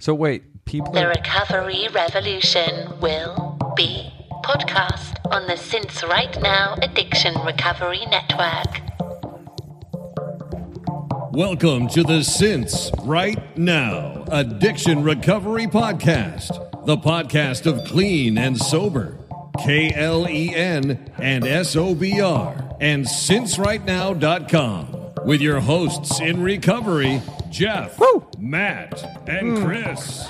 [0.00, 0.92] So wait, people.
[0.92, 4.10] The Recovery Revolution will be
[4.42, 8.80] podcast on the Since Right Now Addiction Recovery Network.
[11.32, 19.18] Welcome to the Since Right Now Addiction Recovery Podcast, the podcast of clean and sober,
[19.62, 26.42] K L E N and S O B R, and sincerightnow.com with your hosts in
[26.42, 28.26] recovery, Jeff, Woo!
[28.38, 29.64] Matt, and hmm.
[29.64, 30.26] Chris.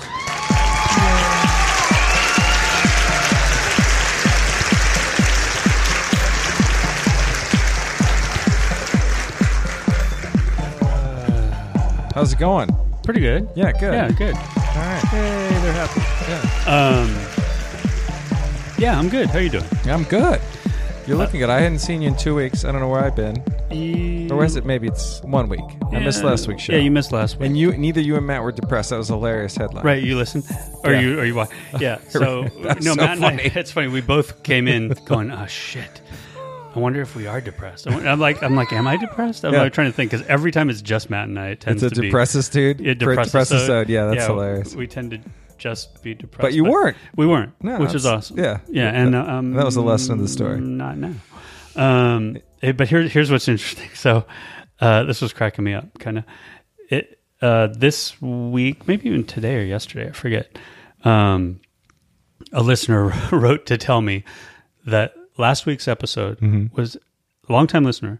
[10.81, 12.69] Uh, how's it going?
[13.03, 13.49] Pretty good.
[13.55, 13.93] Yeah, good.
[13.93, 14.35] Yeah, good.
[14.35, 15.03] All right.
[15.05, 16.01] Hey, they're happy.
[16.29, 16.99] Yeah.
[16.99, 17.09] Um,
[18.77, 19.27] yeah, I'm good.
[19.27, 19.65] How you doing?
[19.85, 20.41] I'm good.
[21.07, 21.49] You're uh, looking good.
[21.49, 22.65] I hadn't seen you in two weeks.
[22.65, 23.43] I don't know where I've been.
[23.71, 25.61] Or was it maybe it's one week?
[25.91, 26.73] I missed last week's show.
[26.73, 27.47] Yeah, you missed last week.
[27.47, 28.89] And you, neither you and Matt were depressed.
[28.89, 29.83] That was a hilarious headline.
[29.85, 30.43] right, you listened,
[30.83, 30.99] or Yeah.
[31.01, 31.53] you, or you watched.
[31.79, 31.97] Yeah.
[32.09, 33.25] So That's no, so Matt and.
[33.25, 33.51] I.
[33.55, 33.87] It's funny.
[33.87, 36.01] We both came in going, "Oh shit."
[36.73, 37.85] I wonder if we are depressed.
[37.87, 39.43] I'm like, I'm like, am I depressed?
[39.43, 39.63] I'm Yeah.
[39.63, 41.91] like trying to think because every time it's just Matt and I, it tends It's
[41.91, 42.79] a to be depressive dude.
[42.79, 43.89] Yeah, for a depressive depressive episode.
[43.89, 44.73] Yeah, that's Yeah, hilarious.
[44.75, 45.19] We tend to
[45.57, 46.95] just be depressed, But you weren't.
[47.17, 48.39] We weren't, No, which is awesome.
[48.39, 48.59] yeah.
[48.69, 50.61] yeah, and um, That was the lesson of the story.
[50.61, 51.13] Not now.
[51.75, 53.89] Um, but here, here's what's interesting.
[53.95, 54.25] So,
[54.79, 56.23] uh, this was cracking me up, kind of.
[56.89, 60.57] It uh, this week, maybe even today or yesterday, I forget.
[61.03, 61.59] Um,
[62.51, 64.23] a listener wrote to tell me
[64.85, 66.75] that last week's episode Mm-hmm.
[66.75, 66.95] was
[67.47, 68.19] a longtime listener.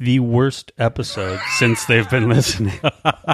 [0.00, 2.78] The worst episode since they've been listening,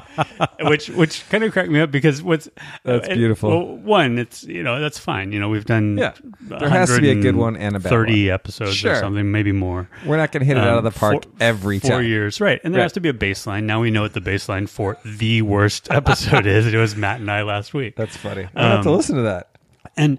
[0.63, 2.49] which which kind of cracked me up because what's
[2.85, 3.51] That's uh, beautiful.
[3.51, 5.33] Well, one, it's you know that's fine.
[5.33, 6.13] You know we've done Yeah.
[6.41, 8.35] There has to be a good one and a bad thirty one.
[8.35, 8.93] episodes Sure.
[8.93, 9.89] or something, maybe more.
[10.07, 12.05] We're not going to hit it out of Um, the park four- every four time.
[12.07, 12.61] years, right?
[12.65, 12.85] And there Right.
[12.85, 13.65] has to be a baseline.
[13.65, 16.67] Now we know what the baseline for the worst episode is.
[16.73, 18.47] It was Matt and I last week, That's funny.
[18.55, 19.51] I have to Um, listen to that.
[19.99, 20.19] and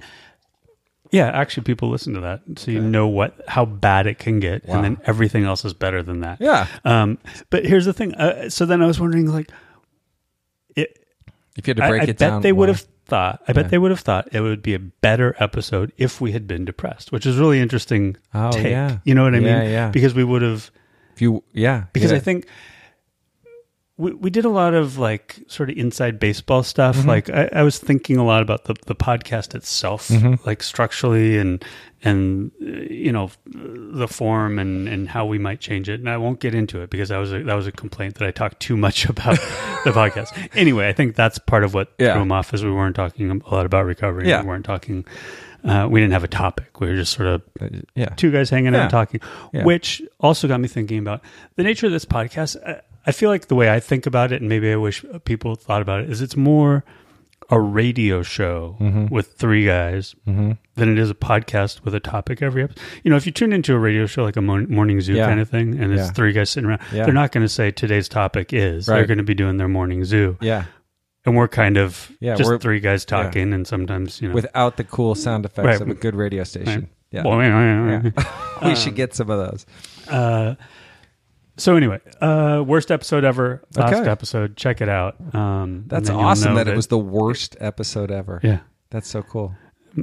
[1.11, 4.65] yeah, actually, people listen to that, so you know what how bad it can get,
[4.67, 4.75] Wow.
[4.75, 6.41] and then everything else is better than that.
[6.41, 6.67] Yeah.
[6.83, 7.17] Um,
[7.49, 8.13] but here's the thing.
[8.15, 9.49] Uh, so then I was wondering, like,
[10.75, 10.97] it,
[11.57, 13.41] If you had to I, break I it bet down, they would have thought.
[13.47, 16.47] I bet they would have thought it would be a better episode if we had
[16.47, 18.17] been depressed, which is really interesting.
[18.33, 18.65] Oh, take.
[18.67, 18.97] yeah.
[19.03, 19.71] you know what I Yeah, mean?
[19.71, 19.89] yeah.
[19.91, 20.71] Because we would have.
[21.13, 21.85] If you, yeah.
[21.93, 22.17] because yeah.
[22.17, 22.47] I think
[23.97, 26.97] we we did a lot of like sort of inside baseball stuff.
[26.97, 27.07] Mm-hmm.
[27.09, 30.45] Like I, I was thinking a lot about the the podcast itself, Mm-hmm.
[30.45, 31.63] like structurally and
[32.03, 35.99] and uh, you know the form and and how we might change it.
[36.01, 38.27] And I won't get into it because that was a, that was a complaint that
[38.27, 39.37] I talked too much about
[39.85, 40.49] the podcast.
[40.55, 42.13] Anyway, I think that's part of what Yeah.
[42.13, 44.27] threw him off is we weren't talking a lot about recovery.
[44.27, 44.41] Yeah.
[44.41, 45.05] we weren't talking.
[45.63, 46.79] Uh, we didn't have a topic.
[46.79, 48.09] We were just sort of Uh, yeah.
[48.09, 48.83] two guys hanging Yeah.
[48.83, 49.19] out talking,
[49.51, 49.63] Yeah.
[49.63, 51.21] which also got me thinking about
[51.55, 52.55] the nature of this podcast.
[52.63, 55.55] I, I feel like the way I think about it, and maybe I wish people
[55.55, 56.83] thought about it, is it's more
[57.51, 59.13] a radio show Mm-hmm.
[59.13, 62.81] with three guys than it is a podcast with a topic every episode.
[63.03, 65.27] You know, if you tune into a radio show like a morning zoo Yeah.
[65.27, 66.11] kind of thing, and it's Yeah.
[66.11, 67.05] three guys sitting around, Yeah.
[67.05, 68.87] they're not going to say today's topic is.
[68.87, 70.63] They're going to be doing their morning zoo, Yeah.
[71.25, 74.33] and we're kind of Yeah, just three guys talking, and sometimes you know.
[74.33, 75.81] Without the cool sound effects Right.
[75.81, 76.87] of a good radio station.
[77.11, 77.21] Yeah.
[77.23, 78.01] Well, Yeah.
[78.63, 79.65] we Um, should get some of those.
[80.09, 80.55] Uh,
[81.57, 83.63] so anyway, uh, worst episode ever.
[83.75, 84.09] Last Okay.
[84.09, 84.57] episode.
[84.57, 85.15] Check it out.
[85.33, 88.39] Um, That's awesome know that, it was the worst episode ever.
[88.43, 88.59] yeah.
[88.91, 89.53] That's so cool.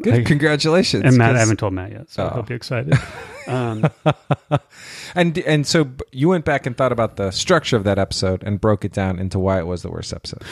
[0.01, 0.15] Good.
[0.15, 1.05] I- Congratulations.
[1.05, 2.31] and Matt, I haven't told Matt yet, so I Oh.
[2.31, 2.95] hope you're excited.
[3.47, 3.87] um,
[5.15, 8.59] And and so you went back and thought about the structure of that episode and
[8.61, 10.43] broke it down into why it was the worst episode.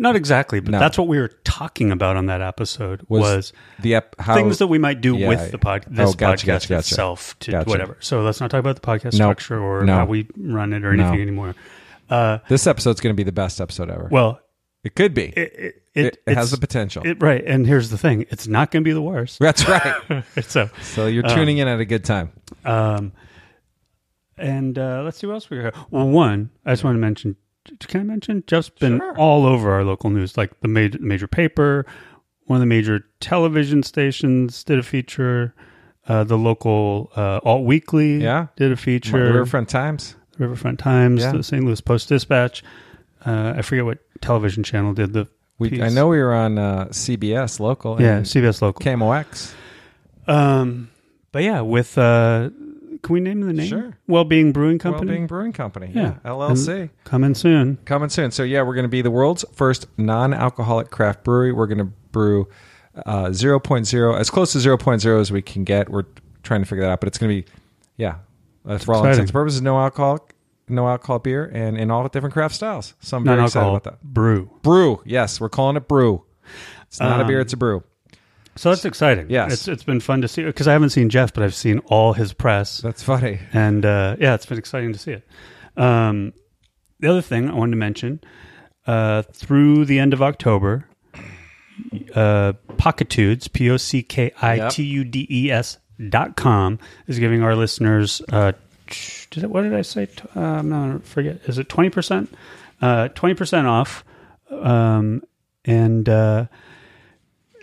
[0.00, 0.78] Not exactly, but No.
[0.80, 4.66] that's what we were talking about on that episode was, the ep- how things that
[4.68, 5.28] we might do Yeah.
[5.28, 6.78] with the pod, this Oh, gotcha, podcast gotcha, gotcha.
[6.78, 7.68] itself to Gotcha.
[7.70, 7.96] whatever.
[8.00, 9.94] So let's not talk about the podcast structure or No.
[9.94, 11.54] how we run it or anything anymore.
[12.08, 14.08] Uh, this episode's going to be the best episode ever.
[14.10, 14.40] well,
[14.82, 15.24] it could be.
[15.24, 17.02] it, it, It, it, has it's- the potential.
[17.04, 17.44] it- right.
[17.44, 19.38] And here's the thing: it's not going to be the worst.
[19.40, 20.24] That's right.
[20.42, 22.30] so So you're tuning in at a good time.
[22.64, 23.12] Um,
[24.38, 25.74] and uh, let's see what else we got.
[25.92, 27.36] Well, one, I just want to mention.
[27.86, 29.16] Can I mention Jeff's been Sure.
[29.18, 31.86] all over our local news, like the major major paper,
[32.46, 35.54] one of the major television stations did a feature.
[36.08, 38.46] Uh, the local uh, Alt Weekly Yeah.
[38.56, 39.18] did a The feature.
[39.32, 40.16] Riverfront Times.
[40.38, 41.32] Riverfront Times, Yeah.
[41.32, 41.62] the St.
[41.64, 42.64] Louis Post Dispatch.
[43.24, 45.28] Uh, I forget what television channel did the.
[45.58, 45.82] We, piece.
[45.82, 48.00] I know we were on uh, CBS local.
[48.00, 48.80] Yeah, CBS local.
[48.84, 49.52] KMOX.
[50.26, 50.88] Um,
[51.32, 52.48] but yeah, with uh,
[53.02, 53.66] can we name the name?
[53.68, 53.98] Sure.
[54.06, 55.06] Wellbeing Brewing Company.
[55.06, 55.90] Wellbeing Brewing Company.
[55.94, 56.16] Yeah.
[56.24, 56.30] Yeah.
[56.30, 56.90] LLC.
[57.04, 57.78] Coming soon.
[57.84, 58.30] Coming soon.
[58.30, 61.52] So yeah, we're going to be the world's first non-alcoholic craft brewery.
[61.52, 62.48] We're going to brew
[63.06, 65.88] uh, 0.0 as close to 0.0 as we can get.
[65.88, 66.04] We're
[66.42, 67.52] trying to figure that out, but it's going to be
[67.96, 68.16] yeah,
[68.66, 69.10] uh, for all exciting.
[69.10, 70.26] intents and purposes, no alcohol,
[70.68, 72.94] no alcohol beer, and in all different craft styles.
[73.00, 74.02] So I'm very excited about that.
[74.02, 74.50] brew.
[74.62, 76.24] Brew, yes, we're calling it brew.
[76.88, 77.84] It's not a beer; Um, it's a brew.
[78.56, 79.30] So that's exciting.
[79.30, 79.52] Yes.
[79.52, 82.12] it's it's been fun to see because I haven't seen Jeff, but I've seen all
[82.12, 83.38] his press, That's funny.
[83.52, 85.26] and uh, yeah, it's been exciting to see it.
[85.76, 86.32] Um,
[86.98, 88.20] the other thing I wanted to mention
[88.86, 90.86] uh, through the end of October,
[92.14, 97.18] uh, Pockitudes, P O C K I T U D E S dot com is
[97.18, 98.20] giving our listeners.
[98.32, 98.52] Uh,
[99.30, 100.08] did it, what did I say?
[100.34, 101.40] Uh, I'm not forget.
[101.46, 102.34] Is it twenty percent?
[102.80, 104.04] Twenty percent off.
[104.50, 105.22] Um,
[105.64, 106.46] and uh,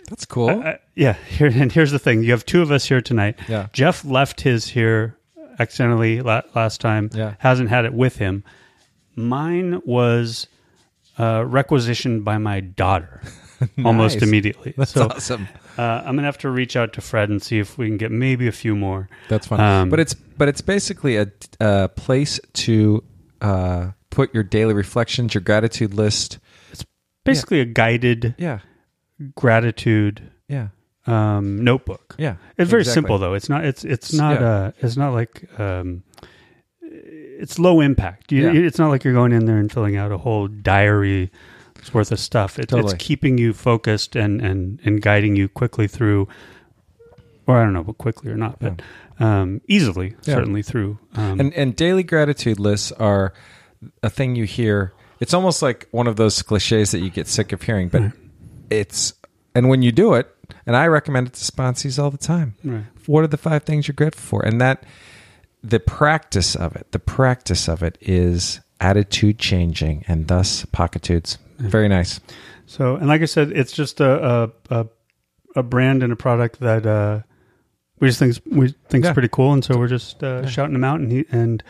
[0.08, 0.50] That's cool.
[0.50, 3.38] uh, yeah, here and here's the thing: you have two of us here tonight.
[3.48, 3.68] Yeah.
[3.72, 5.16] Jeff left his here
[5.58, 7.10] accidentally la- last time.
[7.12, 7.34] Yeah.
[7.38, 8.44] hasn't had it with him.
[9.16, 10.46] Mine was
[11.18, 13.22] uh, requisitioned by my daughter
[13.84, 14.74] almost immediately.
[14.76, 15.48] That's so awesome.
[15.76, 18.10] uh, I'm gonna have to reach out to Fred and see if we can get
[18.12, 19.08] maybe a few more.
[19.28, 19.60] That's fine.
[19.60, 21.26] Um, but it's but it's basically a,
[21.60, 23.02] a place to
[23.40, 26.38] uh, put your daily reflections, your gratitude list.
[26.70, 26.84] It's
[27.24, 28.60] basically, a guided Yeah,
[29.34, 30.68] gratitude yeah,
[31.06, 32.14] um, notebook.
[32.18, 32.36] yeah.
[32.56, 32.94] It's very exactly.
[32.94, 33.34] simple though.
[33.34, 33.64] It's not.
[33.64, 34.40] It's it's not.
[34.40, 34.48] Yeah.
[34.48, 35.48] Uh, it's not like.
[35.58, 36.02] Um,
[36.80, 38.32] it's low impact.
[38.32, 38.66] You, Yeah.
[38.66, 41.30] It's not like you're going in there and filling out a whole diary
[41.92, 42.58] worth of stuff.
[42.58, 42.92] It, Totally.
[42.94, 46.26] It's keeping you focused and, and and guiding you quickly through,
[47.46, 48.82] or I don't know, but quickly or not, but
[49.20, 50.34] um, easily Yeah.
[50.34, 50.98] certainly through.
[51.14, 53.32] Um, And and daily gratitude lists are
[54.02, 54.92] a thing you hear.
[55.20, 58.12] It's almost like one of those cliches that you get sick of hearing, but
[58.70, 59.14] it's
[59.54, 60.28] and when you do it,
[60.66, 62.54] and I recommend it to sponsees all the time.
[62.64, 62.84] Right.
[63.06, 64.46] What are the five things you're grateful for?
[64.46, 64.84] And that
[65.62, 71.38] the practice of it, the practice of it is attitude changing, and thus pockitudes.
[71.58, 72.20] Very nice.
[72.66, 74.86] So, and like I said, it's just a a, a,
[75.56, 77.22] a brand and a product that uh,
[77.98, 79.12] we just think we think Yeah.
[79.12, 81.00] pretty cool, and so we're just uh, shouting them out.
[81.00, 81.62] And he, and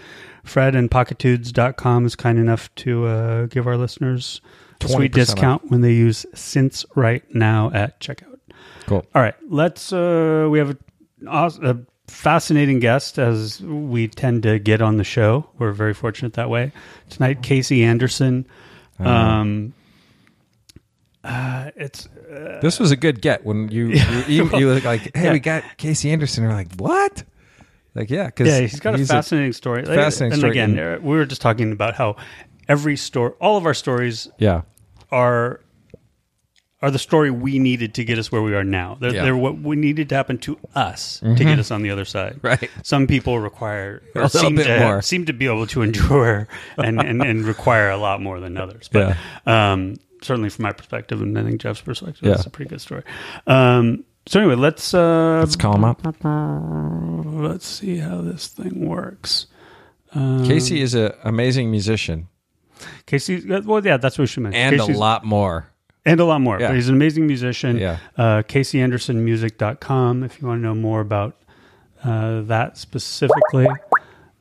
[0.44, 4.40] Fred and Pockitudes.com is kind enough to uh, give our listeners
[4.86, 8.38] sweet 20% discount when they use Since right now at checkout.
[8.86, 9.04] Cool.
[9.14, 9.92] All right, let's.
[9.92, 10.76] Uh, we have a,
[11.62, 11.76] a
[12.06, 15.48] fascinating guest as we tend to get on the show.
[15.58, 16.72] We're very fortunate that way.
[17.10, 18.46] Tonight, Casey Anderson.
[18.98, 19.74] Um,
[21.24, 22.08] uh, it's
[22.62, 25.32] This was a good get when you you, you, you were like, "Hey, Yeah.
[25.32, 27.24] we got Casey Anderson." We're like, "What?"
[27.94, 29.84] Like, yeah, because yeah, he's got a fascinating story.
[29.84, 30.50] Fascinating and story.
[30.52, 32.16] again, And- uh, we were just talking about how
[32.68, 34.62] every story, all of our stories yeah,
[35.10, 35.60] are
[36.80, 38.96] are the story we needed to get us where we are now.
[39.00, 39.24] They're, Yeah.
[39.24, 42.34] they're what we needed to happen to us to get us on the other side.
[42.36, 42.46] Mm-hmm.
[42.46, 42.70] Right.
[42.84, 45.02] Some people require A or little seem bit to more.
[45.02, 48.88] seem to be able to endure and, and, and require a lot more than others.
[48.92, 52.34] But um, certainly from my perspective, and I think Jeff's perspective, Yeah.
[52.34, 53.02] it's a pretty good story.
[53.48, 56.00] Um, so anyway, let's uh, let's call him up.
[57.42, 59.46] let's see how this thing works.
[60.12, 62.28] Um, Casey is an amazing musician
[63.06, 64.60] Casey, well, yeah, that's what we should mention.
[64.60, 65.70] and Casey's- a lot more.
[66.04, 66.58] and a lot more.
[66.60, 66.68] Yeah.
[66.68, 67.76] But he's an amazing musician.
[67.78, 67.98] Yeah.
[68.16, 71.36] Uh, CaseyAndersonMusic.com if you want to know more about
[72.04, 73.68] uh, that specifically.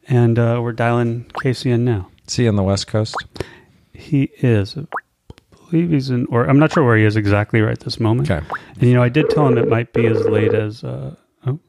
[0.07, 2.09] And uh, we're dialing Casey in now.
[2.27, 3.15] See you on the West Coast.
[3.93, 4.85] He is, I
[5.69, 8.29] believe he's in, or I'm not sure where he is exactly right this moment.
[8.31, 8.45] Okay.
[8.79, 10.83] And you know, I did tell him it might be as late as.
[10.83, 11.59] Uh, oh,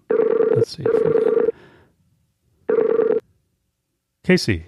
[0.54, 0.84] let's see.
[0.86, 3.22] If we got...
[4.24, 4.66] Casey.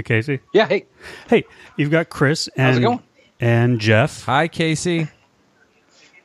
[0.00, 0.40] Hey, Casey.
[0.54, 0.86] Yeah, hey.
[1.28, 1.44] Hey,
[1.76, 3.02] you've got Chris and How's it going?
[3.38, 4.24] and Jeff.
[4.24, 5.08] Hi, Casey.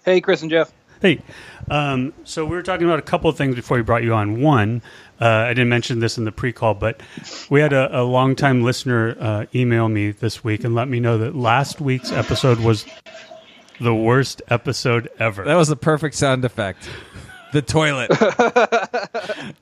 [0.06, 0.72] Hey, Chris and Jeff.
[1.02, 1.22] Hey,
[1.70, 4.40] um, so we were talking about a couple of things before we brought you on.
[4.40, 4.82] One,
[5.20, 7.02] uh, I didn't mention this in the pre-call, but
[7.50, 11.18] we had a, a longtime listener uh, email me this week and let me know
[11.18, 12.86] that last week's episode was
[13.82, 15.44] the worst episode ever.
[15.44, 16.90] That was the perfect sound effect.
[17.52, 18.10] The toilet.
[18.10, 18.18] we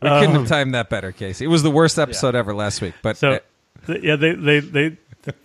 [0.10, 1.46] couldn't have timed that better, Casey.
[1.46, 3.44] It was the worst episode ever last week, but So, uh, th-
[3.88, 4.98] yeah, they they they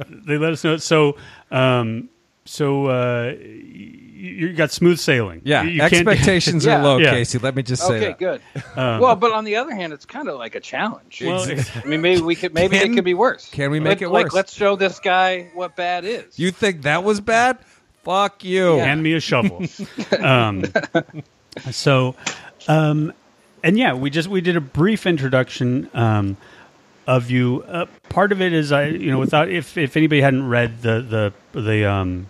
[0.09, 0.77] they let us know.
[0.79, 1.17] So,
[1.51, 2.09] um,
[2.45, 5.43] so uh, you, you got smooth sailing.
[5.45, 6.79] yeah, You- you can't- expectations Yeah.
[6.81, 7.11] are low, Yeah.
[7.11, 7.39] Casey.
[7.39, 8.19] Let me just say Okay, that.
[8.19, 8.41] good.
[8.77, 11.23] well, but on the other hand, it's kind of like a challenge.
[11.25, 12.55] Well, I mean, maybe we could.
[12.55, 13.49] Maybe Can- it could be worse.
[13.51, 14.33] can we make Like- it like, worse?
[14.35, 16.39] let's show this guy what bad is.
[16.39, 17.59] You think that was bad?
[18.05, 18.79] Fuck you.
[18.79, 19.63] hand me a shovel.
[20.21, 20.65] um,
[21.71, 22.15] so,
[22.67, 23.13] um,
[23.63, 26.37] and yeah, we just we did a brief introduction um,
[27.09, 27.65] of you.
[27.67, 31.33] Uh, part of it is I, you know, without if if anybody hadn't read the
[31.55, 32.29] the the um,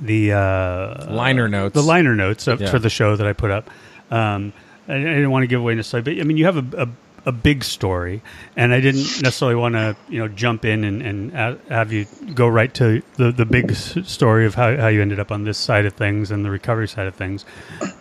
[0.00, 1.74] the uh, Liner notes.
[1.74, 2.70] the liner notes of, Yeah.
[2.70, 3.70] for the show that I put up.
[4.10, 4.52] Um,
[4.88, 6.88] I, I didn't want to give away necessarily, but I mean, you have a, a,
[7.26, 8.20] a big story,
[8.56, 12.06] and I didn't necessarily want to, you know, jump in and, and ha- have you
[12.34, 15.44] go right to the, the big s- story of how, how you ended up on
[15.44, 17.44] this side of things and the recovery side of things.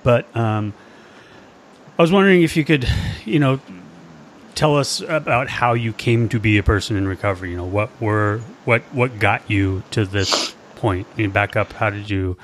[0.04, 0.74] But um,
[1.98, 2.88] I was wondering if you could,
[3.24, 3.60] you know,
[4.56, 7.52] tell us about how you came to be a person in recovery.
[7.52, 11.08] You know, what were what what got you to this point?
[11.18, 11.74] You back up.
[11.74, 12.38] How did you,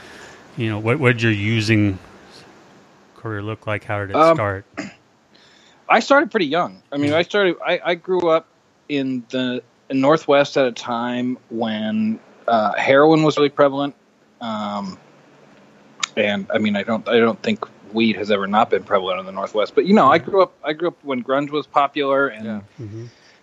[0.57, 1.99] you know, what what did your using
[3.17, 3.83] career look like?
[3.83, 4.65] How did it Um, start?
[5.89, 6.83] I started pretty young.
[6.91, 7.57] I mean, I started.
[7.65, 8.47] I, I grew up
[8.89, 13.95] in the in Northwest at a time when uh, heroin was really prevalent,
[14.41, 14.99] um,
[16.15, 17.07] and I mean, I don't.
[17.09, 19.73] I don't think weed has ever not been prevalent in the Northwest.
[19.75, 20.53] But you know, I grew up.
[20.63, 22.87] I grew up when grunge was popular, and Yeah.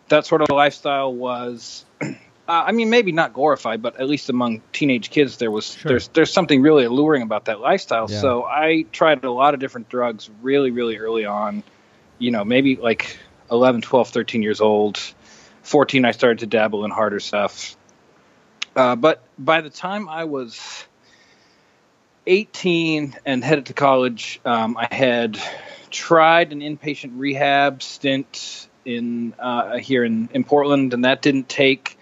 [0.08, 1.84] that sort of lifestyle was.
[2.00, 2.12] Uh,
[2.48, 5.88] I mean, maybe not glorified, but at least among teenage kids, there was Sure.
[5.90, 8.06] there's there's something really alluring about that lifestyle.
[8.10, 8.20] Yeah.
[8.20, 11.62] So I tried a lot of different drugs really, really early on.
[12.18, 13.18] You know, maybe like
[13.50, 14.98] 11, 12, 13 years old.
[15.62, 17.76] 14, I started to dabble in harder stuff.
[18.76, 20.84] Uh, but by the time I was
[22.26, 25.38] 18 and headed to college, um, I had
[25.90, 31.98] tried an inpatient rehab stint in uh, here in, in Portland, and that didn't take.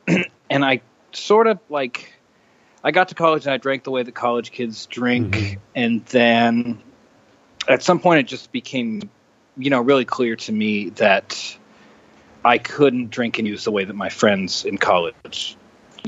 [0.50, 0.80] and I
[1.12, 2.12] sort of like,
[2.82, 6.82] I got to college and I drank the way that college kids drink, and then
[7.68, 9.10] at some point it just became,
[9.56, 11.58] you know, really clear to me that
[12.44, 15.56] I couldn't drink and use the way that my friends in college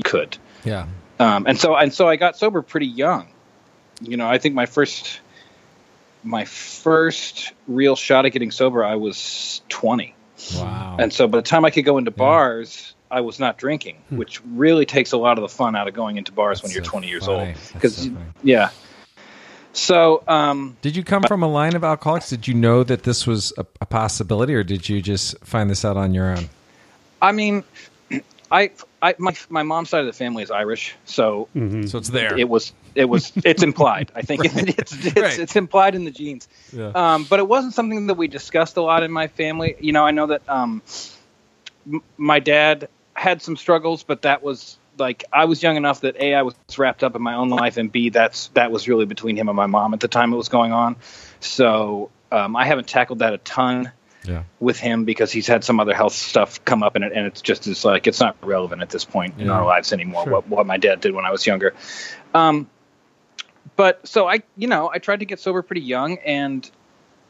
[0.03, 0.37] could.
[0.63, 0.87] Yeah.
[1.19, 3.30] Um, and so and so I got sober pretty young.
[4.01, 5.19] You know, I think my first
[6.23, 10.15] my first real shot at getting sober, I was twenty,
[10.55, 10.97] Wow.
[10.99, 14.41] and so by the time I could go into bars, I was not drinking, which
[14.45, 16.91] really takes a lot of the fun out of going into bars when you're so
[16.91, 17.49] 20 years funny.
[17.49, 17.57] old.
[17.73, 18.11] Because so
[18.43, 18.69] yeah,
[19.73, 22.29] so um, Did you come from a line of alcoholics?
[22.29, 25.85] Did you know that this was a, a possibility, or did you just find this
[25.85, 26.49] out on your own?
[27.21, 27.63] I mean,
[28.51, 31.47] I I my my mom's side of the family is Irish, so
[31.87, 32.37] So it's there.
[32.37, 34.11] it was it was it's implied.
[34.15, 35.39] I think it's it's, Right.
[35.39, 36.47] it's implied in the genes.
[36.71, 36.91] Yeah.
[36.93, 39.75] Um, but it wasn't something that we discussed a lot in my family.
[39.79, 40.81] You know, I know that um,
[41.85, 46.15] m- my dad had some struggles, but that was like I was young enough that
[46.19, 49.05] a I was wrapped up in my own life, and b that's that was really
[49.05, 50.95] between him and my mom at the time it was going on.
[51.39, 53.91] So um, I haven't tackled that a ton
[54.25, 54.43] yeah.
[54.59, 57.41] with him because he's had some other health stuff come up in it, and it's
[57.41, 60.23] just it's like it's not relevant at this point in our lives anymore.
[60.23, 60.33] Sure.
[60.33, 61.73] What what my dad did when I was younger.
[62.33, 62.69] Um,
[63.81, 66.69] but so I, you know, I tried to get sober pretty young, and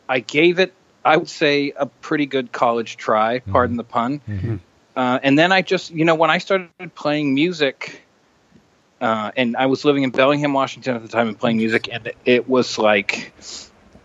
[0.10, 0.74] I gave it,
[1.06, 3.40] I would say, a pretty good college try.
[3.40, 4.20] Pardon the pun.
[4.94, 8.04] Uh, and then I just, you know, when I started playing music,
[9.00, 12.12] uh, and I was living in Bellingham, Washington at the time, and playing music, and
[12.26, 13.32] it was like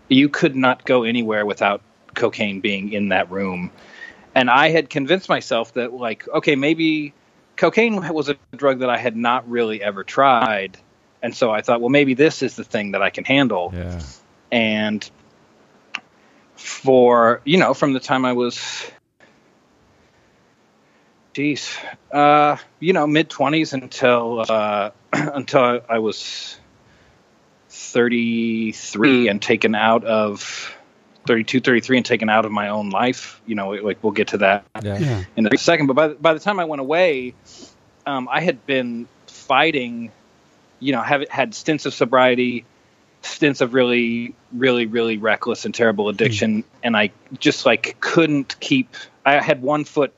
[0.07, 1.81] you could not go anywhere without
[2.13, 3.71] cocaine being in that room.
[4.35, 7.13] And I had convinced myself that, like, okay, maybe
[7.57, 10.77] cocaine was a drug that I had not really ever tried.
[11.21, 13.71] And so I thought, well, maybe this is the thing that I can handle.
[13.73, 14.01] Yeah.
[14.51, 15.09] And
[16.55, 18.59] for, you know, from the time I was,
[21.33, 21.77] geez,
[22.11, 26.59] uh, you know, mid 20s until, uh, until I was
[27.69, 30.75] 33 and taken out of
[31.27, 33.41] 32, 33 and taken out of my own life.
[33.45, 34.97] You know, like we'll get to that Yeah.
[34.97, 35.23] Yeah.
[35.35, 35.87] in a second.
[35.87, 37.33] But by the, by the time I went away,
[38.05, 40.11] um, I had been fighting.
[40.79, 42.65] You know, have had stints of sobriety,
[43.21, 46.11] stints of really, really, really reckless and terrible hmm.
[46.11, 48.95] addiction, and I just like couldn't keep.
[49.25, 50.13] I had one foot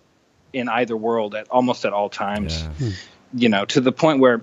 [0.54, 2.62] in either world at almost at all times.
[2.62, 2.70] Yeah.
[2.70, 2.90] Hmm.
[3.32, 4.42] You know, to the point where,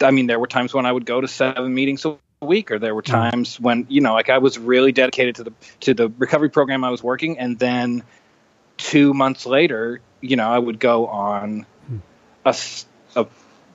[0.00, 2.78] I mean, there were times when I would go to seven meetings a week, or
[2.78, 3.12] there were hmm.
[3.12, 6.84] times when you know, like I was really dedicated to the to the recovery program
[6.84, 8.02] I was working, and then
[8.76, 11.66] two months later, you know, I would go on
[12.44, 12.86] a, s-
[13.16, 13.26] a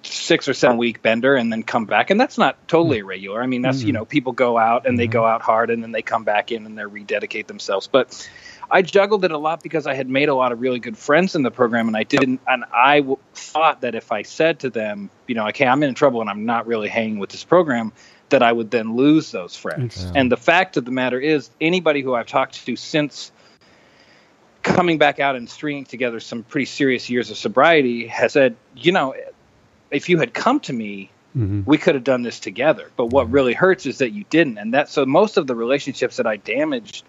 [0.03, 2.09] six or seven week bender and then come back.
[2.09, 3.01] And that's not totally mm.
[3.01, 3.43] irregular.
[3.43, 3.95] I mean, that's, you mm-hmm.
[3.95, 5.13] know, people go out and they mm-hmm.
[5.13, 7.87] go out hard and then they come back in and they rededicate themselves.
[7.87, 8.29] But
[8.71, 11.35] I juggled it a lot because I had made a lot of really good friends
[11.35, 14.69] in the program and I didn't, and I w- thought that if I said to
[14.69, 17.91] them, you know, okay, I'm in trouble and I'm not really hanging with this program,
[18.29, 20.03] that I would then lose those friends.
[20.03, 20.11] Yeah.
[20.15, 23.31] And the fact of the matter is, anybody who I've talked to since
[24.61, 28.91] coming back out and stringing together some pretty serious years of sobriety has said, you
[28.91, 29.15] know,
[29.91, 31.65] if you had come to me, Mhm.
[31.65, 32.89] we could have done this together.
[32.95, 34.57] But what really hurts is that you didn't.
[34.57, 37.03] And that so most of the relationships that I damaged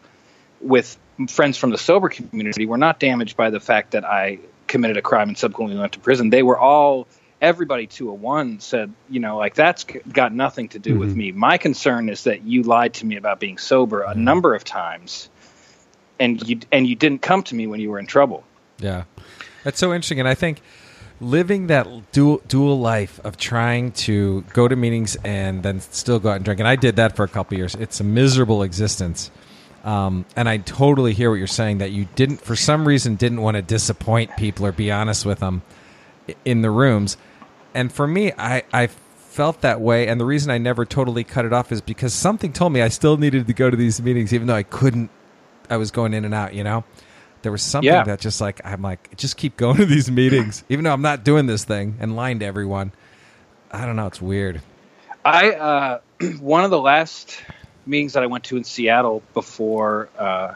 [0.60, 4.96] with friends from the sober community were not damaged by the fact that I committed
[4.98, 6.30] a crime and subsequently went to prison.
[6.30, 7.06] They were all
[7.40, 11.32] everybody to a one said, you know, like that's got nothing to do with me.
[11.32, 15.30] My concern is that you lied to me about being sober a number of times
[16.18, 18.44] and you and you didn't come to me when you were in trouble.
[18.78, 19.04] Yeah,
[19.64, 20.60] that's so interesting, and I think
[21.20, 26.30] living that dual dual life of trying to go to meetings and then still go
[26.30, 27.74] out and drink, and I did that for a couple years.
[27.74, 29.30] It's a miserable existence,
[29.84, 33.42] um, and I totally hear what you're saying that you didn't, for some reason, didn't
[33.42, 35.62] want to disappoint people or be honest with them
[36.44, 37.16] in the rooms.
[37.74, 41.44] and for me, I I felt that way, and the reason I never totally cut
[41.44, 44.32] it off is because something told me I still needed to go to these meetings,
[44.32, 45.10] even though I couldn't.
[45.68, 46.82] I was going in and out, you know.
[47.42, 48.04] There was something Yeah.
[48.04, 51.24] that just like I'm like just keep going to these meetings, even though I'm not
[51.24, 52.92] doing this thing and lying to everyone.
[53.70, 54.06] I don't know.
[54.06, 54.60] It's weird.
[55.24, 56.00] I uh,
[56.40, 57.40] one of the last
[57.86, 60.54] meetings that I went to in Seattle before uh,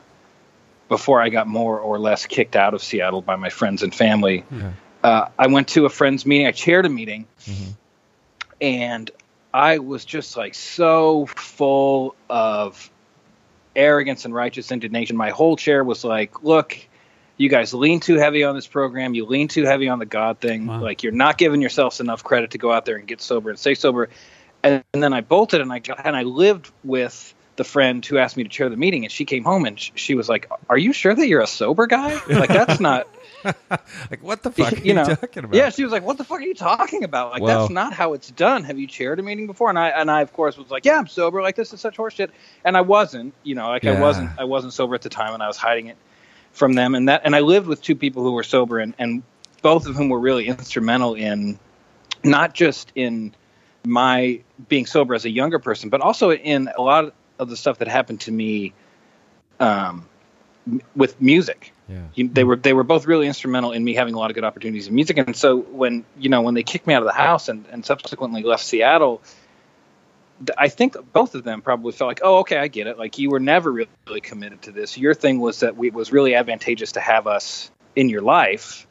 [0.88, 4.44] before I got more or less kicked out of Seattle by my friends and family.
[5.02, 6.46] Uh, I went to a friend's meeting.
[6.46, 7.26] I chaired a meeting,
[8.60, 9.10] and
[9.52, 12.90] I was just like so full of
[13.76, 15.16] arrogance and righteous indignation.
[15.16, 16.76] My whole chair was like, "Look."
[17.36, 19.12] You guys lean too heavy on this program.
[19.12, 20.68] You lean too heavy on the God thing.
[20.68, 20.80] Wow.
[20.80, 23.58] Like you're not giving yourselves enough credit to go out there and get sober and
[23.58, 24.08] stay sober
[24.64, 28.18] and, and then I bolted and I got, and I lived with the friend who
[28.18, 30.50] asked me to chair the meeting, and she came home and sh- she was like,
[30.68, 32.20] "Are you sure that you're a sober guy?
[32.26, 33.06] Like that's not,
[34.10, 35.54] Like what the fuck are you you, know." talking about?
[35.56, 37.32] Yeah, she was like, "What the fuck are you talking about?
[37.32, 38.64] Like Well- that's not how it's done.
[38.64, 40.98] Have you chaired a meeting before?" And I and I of course was like, "Yeah,
[40.98, 41.42] I'm sober.
[41.42, 42.30] Like this is such horseshit."
[42.64, 43.92] And I wasn't, you know, like Yeah.
[43.92, 45.96] I wasn't, I wasn't sober at the time, and I was hiding it
[46.52, 46.94] from them.
[46.94, 49.22] And that, and I lived with two people who were sober, and and
[49.62, 51.58] both of whom were really instrumental in
[52.22, 53.34] not just in
[53.86, 57.78] my being sober as a younger person, but also in a lot of the stuff
[57.78, 58.72] that happened to me
[59.60, 60.08] um,
[60.96, 61.73] with music.
[61.88, 61.98] Yeah.
[62.14, 64.44] You, they were they were both really instrumental in me having a lot of good
[64.44, 65.18] opportunities in music.
[65.18, 67.84] And so when you know when they kicked me out of the house and, and
[67.84, 69.20] subsequently left Seattle,
[70.58, 72.98] I think both of them probably felt like, oh, okay, I get it.
[72.98, 74.98] Like you were never really, really committed to this.
[74.98, 78.86] Your thing was that we, it was really advantageous to have us in your life.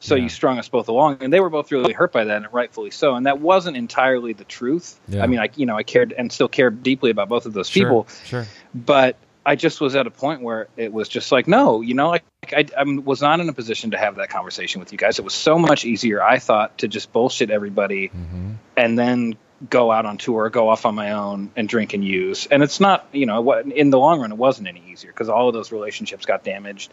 [0.00, 0.24] So Yeah.
[0.24, 2.90] you strung us both along, and they were both really hurt by that, and rightfully
[2.90, 3.14] so.
[3.14, 5.00] And that wasn't entirely the truth.
[5.08, 5.22] Yeah.
[5.22, 7.70] I mean, I you know I cared and still care deeply about both of those
[7.70, 8.46] Sure, people, Sure.
[8.74, 12.08] but I just was at a point where it was just like, no, you know,
[12.10, 15.18] like I, I was not in a position to have that conversation with you guys.
[15.18, 18.52] It was so much easier, I thought, to just bullshit everybody Mm-hmm.
[18.76, 19.36] and then
[19.70, 22.46] go out on tour, go off on my own, and drink and use.
[22.46, 25.28] And it's not, you know, what in the long run, it wasn't any easier because
[25.28, 26.92] all of those relationships got damaged.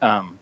[0.00, 0.38] Um,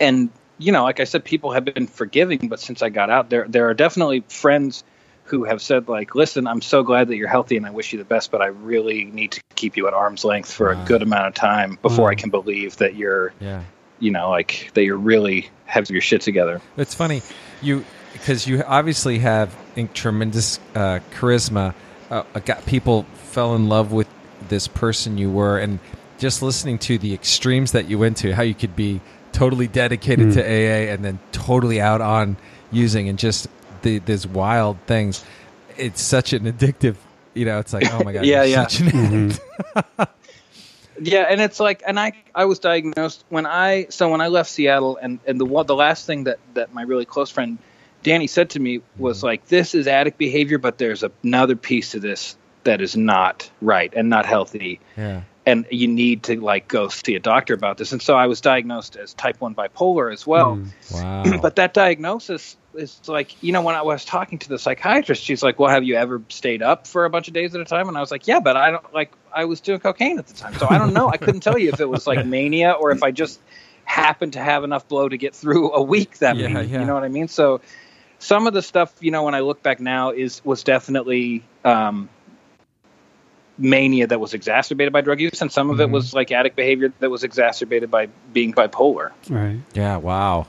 [0.00, 3.28] and you know, like I said, people have been forgiving, but since I got out,
[3.30, 4.84] there there are definitely friends
[5.24, 7.98] who have said like, "Listen, I'm so glad that you're healthy, and I wish you
[7.98, 10.82] the best, but I really need to keep you at arm's length for Wow.
[10.82, 12.10] a good amount of time before Wow.
[12.10, 13.62] I can believe that you're, Yeah.
[14.00, 17.22] you know, like that you're really have your shit together." It's funny,
[17.62, 21.74] you because you obviously have in- tremendous uh, charisma.
[22.10, 24.06] Uh, got people fell in love with
[24.48, 25.78] this person you were, and
[26.18, 29.00] just listening to the extremes that you went to, how you could be
[29.32, 32.36] totally dedicated to AA and then totally out on
[32.70, 33.48] using, and just
[33.84, 35.24] the these wild things.
[35.76, 36.96] It's such an addictive.
[37.34, 38.66] You know, it's like, oh my god, Yeah, yeah.
[38.66, 40.10] such an addict.
[41.00, 44.48] Yeah, and it's like, and I I was diagnosed when I so when I left
[44.48, 47.58] Seattle, and and the one the last thing that that my really close friend
[48.04, 49.26] Danny said to me was Mm-hmm.
[49.26, 53.92] like, this is addict behavior, but there's another piece to this that is not right
[53.96, 55.22] and not healthy, Yeah.
[55.46, 57.92] And you need to like go see a doctor about this.
[57.92, 60.58] And so I was diagnosed as type one bipolar as well.
[60.92, 61.24] Wow.
[61.42, 65.42] But that diagnosis is like, you know, when I was talking to the psychiatrist, she's
[65.42, 67.88] like, "Well, have you ever stayed up for a bunch of days at a time?"
[67.88, 70.34] And I was like, "Yeah, but I don't like I was doing cocaine at the
[70.34, 71.08] time, so I don't know.
[71.08, 73.40] I couldn't tell you if it was like mania or if I just
[73.84, 76.70] happened to have enough blow to get through a week that Yeah, week.
[76.70, 76.80] yeah.
[76.80, 77.28] You know what I mean?
[77.28, 77.60] So
[78.18, 82.08] some of the stuff, you know, when I look back now, is was definitely um,
[83.58, 86.92] mania that was exacerbated by drug use, and some of it was like addict behavior
[87.00, 89.12] that was exacerbated by being bipolar.
[89.30, 89.58] Right.
[89.74, 90.46] Yeah, wow.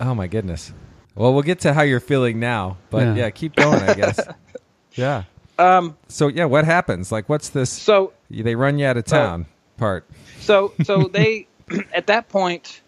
[0.00, 0.72] Oh my goodness.
[1.14, 3.30] Well, we'll get to how you're feeling now, but yeah, Yeah.
[3.30, 4.20] keep going, I guess.
[4.94, 5.24] yeah.
[5.58, 7.10] Um, So yeah, what happens?
[7.10, 7.70] Like, what's this?
[7.70, 9.46] so They run you out of town
[9.78, 10.04] part.
[10.40, 11.46] So so they
[11.94, 12.82] at that point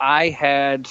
[0.00, 0.88] I had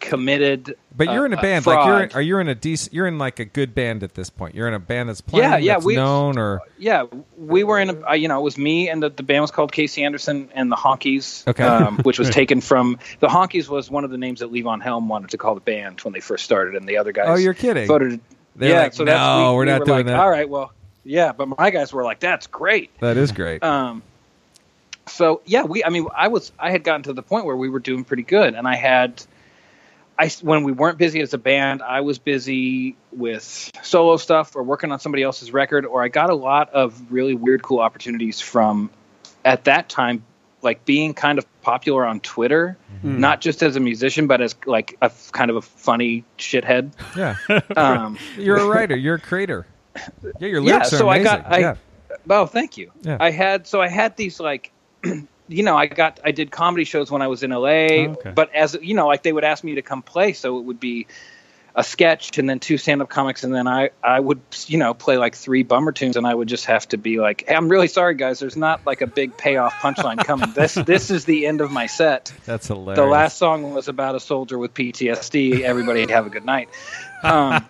[0.00, 1.66] committed But you're in a uh, band.
[1.66, 2.14] Like you're, fraud.
[2.14, 2.94] are you in a decent?
[2.94, 4.54] You're in like a good band at this point.
[4.54, 5.50] You're in a band that's playing.
[5.50, 7.04] Yeah, yeah, That's we- known or yeah,
[7.36, 9.50] we were in a uh, you know, it was me and the, the band was
[9.50, 11.64] called Casey Anderson and the Honkies, Okay.
[11.64, 15.08] um, which was taken from the Honkies was one of the names that Levon Helm
[15.08, 17.26] wanted to call the band when they first started, and the other guys.
[17.28, 17.86] Oh, you're kidding.
[17.86, 18.20] Voted.
[18.54, 20.48] They're yeah, like, so that's "No, we, we're we not doing like, that." All right,
[20.48, 20.72] well,
[21.04, 22.90] yeah, but my guys were like, that's great.
[23.00, 23.62] that is great.
[23.62, 24.02] Um,
[25.08, 25.84] so yeah, we.
[25.84, 26.52] I mean, I was.
[26.58, 29.22] I had gotten to the point where we were doing pretty good, and I had.
[30.18, 34.62] I when we weren't busy as a band, I was busy with solo stuff or
[34.62, 38.40] working on somebody else's record, or I got a lot of really weird, cool opportunities
[38.40, 38.90] from,
[39.44, 40.24] at that time,
[40.62, 44.96] like being kind of popular on Twitter, not just as a musician, but as like
[45.02, 46.92] a kind of a funny shithead.
[47.16, 47.36] yeah,
[47.76, 48.96] Um, you're a writer.
[48.96, 49.66] You're a creator.
[50.40, 51.76] Yeah, your yeah, lyrics are so I got I yeah.
[52.30, 52.90] oh thank you.
[53.02, 53.16] Yeah.
[53.20, 54.72] I had so I had these like
[55.48, 58.32] you know, I got I did comedy shows when I was in LA, Oh, okay.
[58.34, 60.80] but as you know, like they would ask me to come play, so it would
[60.80, 61.06] be
[61.78, 65.18] a sketch and then two stand-up comics and then I I would you know play
[65.18, 67.88] like three bummer tunes and I would just have to be like hey, I'm really
[67.88, 68.38] sorry guys.
[68.38, 70.50] There's not like a big payoff punchline coming.
[70.54, 72.32] This this is the end of my set.
[72.46, 72.96] That's hilarious.
[72.98, 76.70] the last song was about a soldier with PTSD everybody have a good night.
[77.22, 77.66] Um,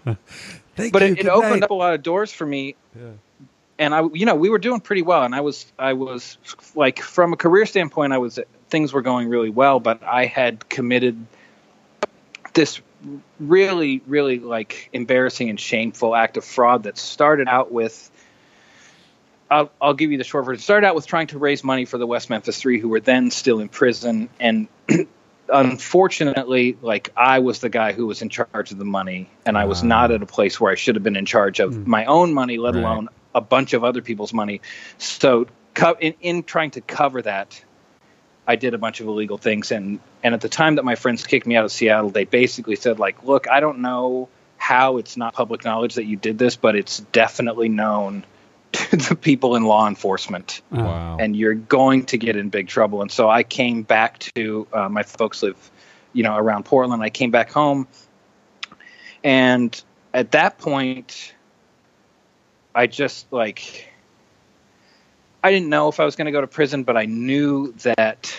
[0.76, 1.62] Thank but you, it, it opened night.
[1.64, 2.74] up a lot of doors for me
[3.78, 6.38] and I you know we were doing pretty well and I was I was
[6.74, 10.68] like from a career standpoint I was things were going really well but I had
[10.68, 11.26] committed
[12.54, 12.80] this
[13.38, 18.10] really really like embarrassing and shameful act of fraud that started out with
[19.50, 20.58] I'll, I'll give you the short version.
[20.58, 22.98] It started out with trying to raise money for the West Memphis Three, who were
[22.98, 24.66] then still in prison, and
[25.48, 29.66] unfortunately, like I was the guy who was in charge of the money, and I
[29.66, 29.86] was ah.
[29.86, 31.88] not at a place where I should have been in charge of hmm.
[31.88, 32.82] my own money, let Right.
[32.82, 34.62] alone a bunch of other people's money.
[34.98, 37.62] So, co- in, in trying to cover that,
[38.48, 41.24] I did a bunch of illegal things, and and at the time that my friends
[41.24, 45.16] kicked me out of Seattle, they basically said like, "Look, I don't know how it's
[45.16, 48.24] not public knowledge that you did this, but it's definitely known
[48.72, 51.18] to the people in law enforcement." Wow.
[51.20, 53.02] and you're going to get in big trouble.
[53.02, 55.70] And so I came back to uh, my folks live,
[56.12, 57.02] you know, around Portland.
[57.02, 57.88] I came back home,
[59.22, 59.78] and
[60.14, 61.34] at that point,
[62.76, 63.88] I just like
[65.42, 68.36] I didn't know if I was going to go to prison, but I knew that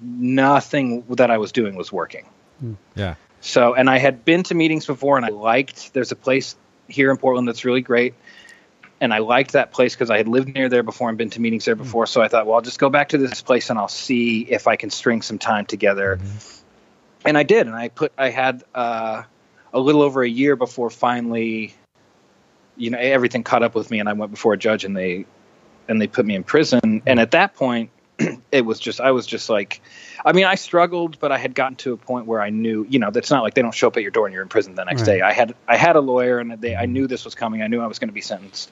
[0.00, 2.24] nothing that I was doing was working.
[2.58, 2.74] Hmm.
[2.94, 3.14] yeah.
[3.42, 5.92] So, and I had been to meetings before, and I liked.
[5.94, 6.56] There's a place
[6.88, 8.14] here in Portland that's really great,
[9.00, 11.40] and I liked that place because I had lived near there before and been to
[11.40, 11.82] meetings there hmm.
[11.82, 12.06] before.
[12.06, 14.66] So I thought, well, I'll just go back to this place and I'll see if
[14.66, 16.16] I can string some time together.
[16.16, 17.28] Mm-hmm.
[17.28, 18.12] And I did, and I put.
[18.16, 19.22] I had uh,
[19.72, 21.74] a little over a year before finally,
[22.80, 25.26] you know, everything caught up with me, and I went before a judge, and they
[25.88, 27.02] and they put me in prison.
[27.06, 27.90] And at that point,
[28.52, 29.80] it was just I was just like,
[30.24, 32.98] I mean, I struggled, but I had gotten to a point where I knew, you
[32.98, 34.74] know, that's not like they don't show up at your door and you're in prison
[34.74, 35.16] the next Right.
[35.16, 35.20] day.
[35.20, 37.62] I had I had a lawyer, and they I knew this was coming.
[37.62, 38.70] I knew I was going to be sentenced.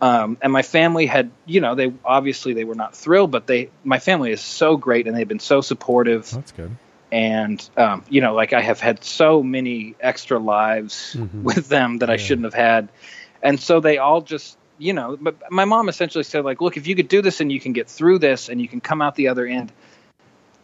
[0.00, 3.70] Um, and my family had, you know, they obviously they were not thrilled, but they
[3.84, 6.76] my family is so great and they've been so supportive That's good.
[7.12, 12.10] and um, you know like i have had so many extra lives with them that
[12.10, 12.88] i shouldn't have had
[13.42, 16.86] and so they all just you know but my mom essentially said like look if
[16.86, 19.14] you could do this and you can get through this and you can come out
[19.16, 19.72] the other end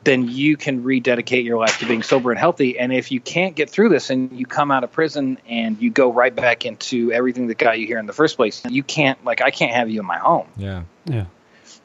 [0.05, 3.55] then you can rededicate your life to being sober and healthy and if you can't
[3.57, 7.13] get through this and you come out of prison and you go right back into
[7.13, 9.91] everything that got you here in the first place you can't like i can't have
[9.91, 10.83] you in my home Yeah.
[11.05, 11.27] Yeah.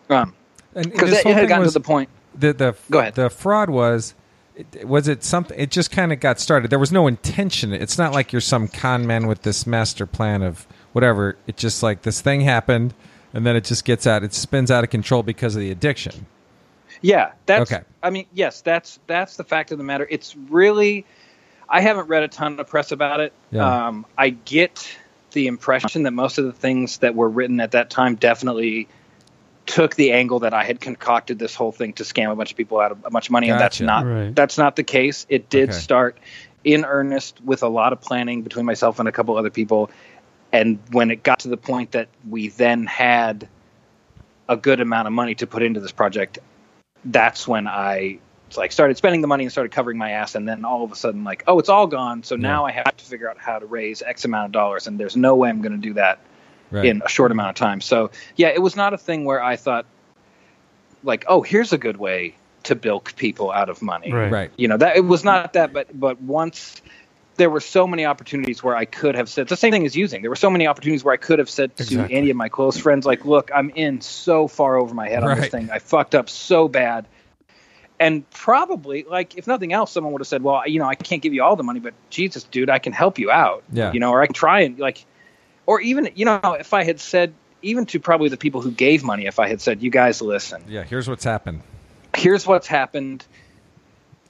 [0.10, 0.34] um
[0.75, 3.15] And because it had gotten was- to the point the the Go ahead.
[3.15, 4.13] the fraud was
[4.84, 8.12] was it something it just kind of got started there was no intention it's not
[8.13, 12.21] like you're some con man with this master plan of whatever it just like this
[12.21, 12.93] thing happened
[13.34, 16.25] and then it just gets out it spins out of control because of the addiction
[17.01, 17.69] Yeah, that's.
[17.71, 17.84] Okay.
[18.01, 20.08] I mean, yes, that's that's the fact of the matter.
[20.10, 21.06] It's really.
[21.67, 23.34] I haven't read a ton of press about it.
[23.51, 23.88] Yeah.
[23.88, 24.88] Um, I get
[25.32, 28.88] the impression that most of the things that were written at that time definitely
[29.65, 32.58] took the angle that I had concocted this whole thing to scam a bunch of
[32.58, 34.34] people out of a bunch of money, and that's not Right.
[34.34, 35.25] that's not the case.
[35.27, 35.77] It did Okay.
[35.79, 36.17] start
[36.63, 39.89] in earnest with a lot of planning between myself and a couple other people,
[40.54, 43.50] and when it got to the point that we then had
[44.48, 46.38] a good amount of money to put into this project,
[47.04, 48.20] that's when I
[48.56, 50.96] like started spending the money and started covering my ass, and then all of a
[50.96, 52.22] sudden, like, oh, it's all gone.
[52.22, 55.00] So now I have to figure out how to raise X amount of dollars, and
[55.00, 56.20] there's no way I'm going to do that
[56.70, 57.82] right in a short amount of time.
[57.82, 59.88] So yeah, it was not a thing where I thought,
[61.04, 64.13] like, oh, here's a good way to bilk people out of money.
[64.13, 64.32] Right.
[64.32, 66.80] right You know that it was not that, but but once
[67.36, 70.22] there were so many opportunities where I could have said the same thing as using.
[70.22, 72.15] There were so many opportunities where I could have said to Exactly.
[72.15, 75.39] any of my close friends, like, "Look, I'm in so far over my head on
[75.39, 75.69] this thing.
[75.72, 77.06] I fucked up so bad."
[78.00, 81.22] And probably, like, if nothing else, someone would have said, "Well, you know, I can't
[81.22, 83.91] give you all the money, but Jesus, dude, I can help you out." Yeah.
[83.93, 85.06] You know, or I can try and like,
[85.65, 89.04] or even, you know, if I had said, even to probably the people who gave
[89.04, 91.62] money, if I had said, "You guys, listen, yeah here's what's happened
[92.15, 93.26] here's what's happened."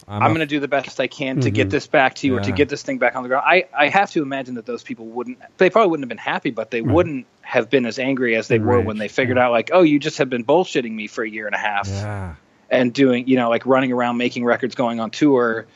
[0.07, 1.53] I'm a- going to do the best I can to Mhm.
[1.53, 3.45] get this back to you or to get this thing back on the ground.
[3.47, 6.51] I, I have to imagine that those people wouldn't, they probably wouldn't have been happy,
[6.51, 9.69] but they wouldn't have been as angry as they were when they figured out, like,
[9.73, 12.35] oh, you just have been bullshitting me for a year and a half yeah
[12.69, 15.67] and doing, you know, like running around making records, going on tour.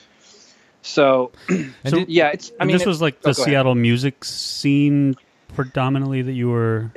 [0.82, 1.32] So,
[1.86, 3.46] so yeah, it's, I mean, this it- was like oh, the ahead.
[3.46, 5.16] Seattle music scene
[5.56, 6.92] predominantly that you were.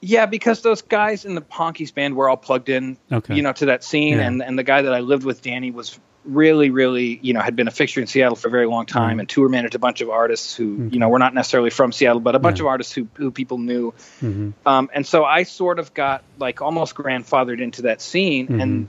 [0.00, 3.34] Yeah, because those guys in the Honkies band were all plugged in, Okay.
[3.36, 4.26] you know, to that scene, Yeah.
[4.26, 7.54] and and the guy that I lived with, Danny, was really, really, you know, had
[7.56, 9.20] been a fixture in Seattle for a very long time, Mm.
[9.20, 12.20] and tour managed a bunch of artists who, you know, were not necessarily from Seattle,
[12.20, 12.64] but a bunch Yeah.
[12.64, 16.62] of artists who who people knew, hmm um, and so I sort of got like
[16.62, 18.88] almost grandfathered into that scene, and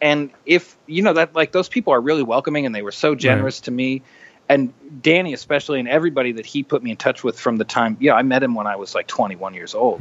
[0.00, 3.14] and if you know that like those people are really welcoming, and they were so
[3.14, 4.02] generous to me.
[4.48, 7.96] and Danny especially, and everybody that he put me in touch with from the time.
[8.00, 10.00] Yeah, I met him when I was like 21 years old.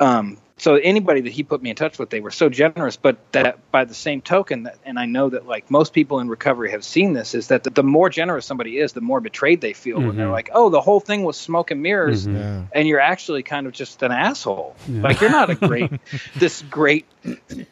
[0.00, 2.96] Um, so anybody that he put me in touch with, they were so generous.
[2.96, 6.28] But that by the same token, that, and I know that like most people in
[6.28, 9.60] recovery have seen this, is that the, the more generous somebody is, the more betrayed
[9.60, 12.62] they feel when they're like, "Oh, the whole thing was smoke and mirrors," Yeah.
[12.72, 14.76] and you're actually kind of just an asshole.
[14.88, 15.90] Like you're not a great,
[16.36, 17.06] this great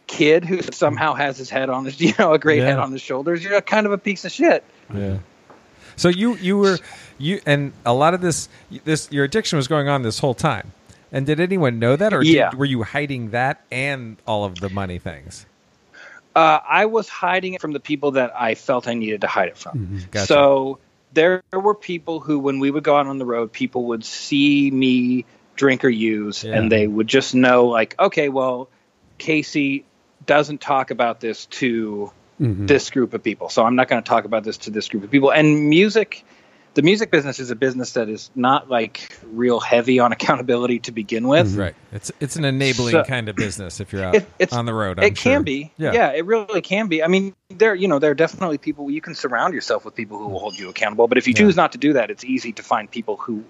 [0.09, 2.71] kid who somehow has his head on his, you know, a great Yeah.
[2.71, 3.45] head on his shoulders.
[3.45, 4.65] You're a kind of a piece of shit.
[4.93, 5.19] Yeah.
[5.95, 6.79] So you you were
[7.19, 8.49] you and a lot of this
[8.85, 10.73] this your addiction was going on this whole time.
[11.13, 12.51] And did anyone know that, or Yeah.
[12.51, 15.47] did, were you hiding that and all of the money things?
[16.35, 19.49] Uh, I was hiding it from the people that I felt I needed to hide
[19.49, 19.79] it from.
[19.79, 19.99] Mm-hmm.
[20.13, 20.27] Gotcha.
[20.27, 20.79] So
[21.13, 24.71] there were people who, when we would go out on the road, people would see
[24.71, 25.25] me
[25.57, 26.57] drink or use, Yeah.
[26.57, 28.69] and they would just know, like, okay, well,
[29.19, 29.85] Casey
[30.25, 32.65] doesn't talk about this to Mm-hmm.
[32.65, 35.05] this group of people, so I'm not going to talk about this to this group
[35.05, 35.31] of people.
[35.31, 36.25] And music,
[36.75, 40.93] the music business is a business that is not like real heavy on accountability to
[40.93, 41.57] begin with.
[41.57, 41.75] Right.
[41.93, 44.75] It's it's an enabling So- kind of business if you're out It- it's- on the
[44.75, 44.99] road.
[44.99, 45.43] it I'm can sure.
[45.43, 45.73] be.
[45.77, 45.93] Yeah.
[45.93, 46.13] Yeah.
[46.13, 47.03] it really can be.
[47.03, 50.19] I mean, there, you know, there are definitely people you can surround yourself with people
[50.19, 51.09] who will hold you accountable.
[51.09, 51.39] But if you Yeah.
[51.41, 53.45] choose not to do that, it's easy to find people who,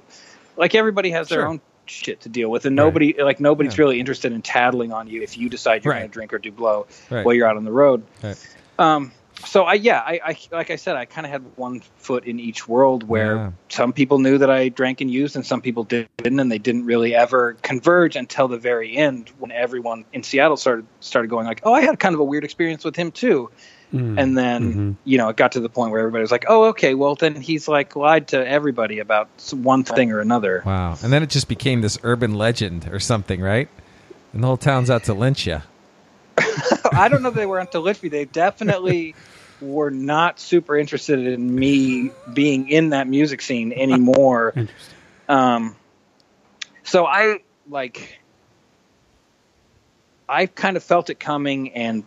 [0.56, 1.46] like, everybody has their Sure.
[1.48, 3.82] own shit to deal with, and nobody, like, nobody's Yeah.
[3.82, 5.98] really interested in tattling on you if you decide you're Right.
[6.00, 7.24] going to drink or do blow Right.
[7.26, 8.04] while you're out on the road.
[8.22, 8.36] Right.
[8.78, 9.12] Um,
[9.46, 12.40] so I, yeah, I, I, like I said, I kind of had one foot in
[12.40, 13.50] each world where Yeah.
[13.68, 16.84] some people knew that I drank and used, and some people didn't, and they didn't
[16.84, 21.60] really ever converge until the very end when everyone in Seattle started started going like,
[21.64, 23.50] "Oh, I had kind of a weird experience with him too,"
[23.92, 24.20] mm.
[24.20, 24.92] and then mm-hmm.
[25.04, 27.34] you know it got to the point where everybody was like, "Oh, okay, well then
[27.34, 30.96] he's like lied to everybody about one thing or another." Wow.
[31.02, 33.68] And then it just became this urban legend or something, right?
[34.32, 35.60] And the whole town's out to lynch you.
[36.92, 38.10] I don't know if they were into Litchby.
[38.10, 39.14] They definitely
[39.60, 44.52] were not super interested in me being in that music scene anymore.
[44.56, 44.96] Interesting.
[45.28, 45.76] Um,
[46.82, 48.20] so I like,
[50.28, 52.04] I kind of felt it coming and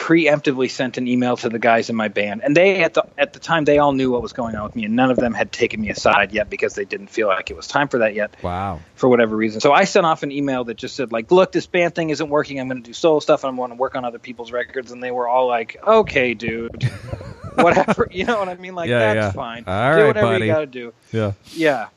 [0.00, 3.34] preemptively sent an email to the guys in my band, and they at the at
[3.34, 5.34] the time they all knew what was going on with me, and none of them
[5.34, 8.14] had taken me aside yet because they didn't feel like it was time for that
[8.14, 8.80] yet Wow.
[8.94, 9.60] for whatever reason.
[9.60, 12.30] So I sent off an email that just said like, "Look, this band thing isn't
[12.30, 12.58] working.
[12.58, 13.44] I'm going to do solo stuff.
[13.44, 16.32] and I'm going to work on other people's records." And they were all like, "Okay,
[16.32, 16.82] dude,
[17.56, 18.74] whatever." You know what I mean?
[18.74, 19.32] Like Yeah, that's yeah.
[19.32, 19.64] fine.
[19.66, 20.46] All do right, whatever buddy.
[20.46, 20.92] you got to do.
[21.12, 21.32] Yeah.
[21.52, 21.88] Yeah.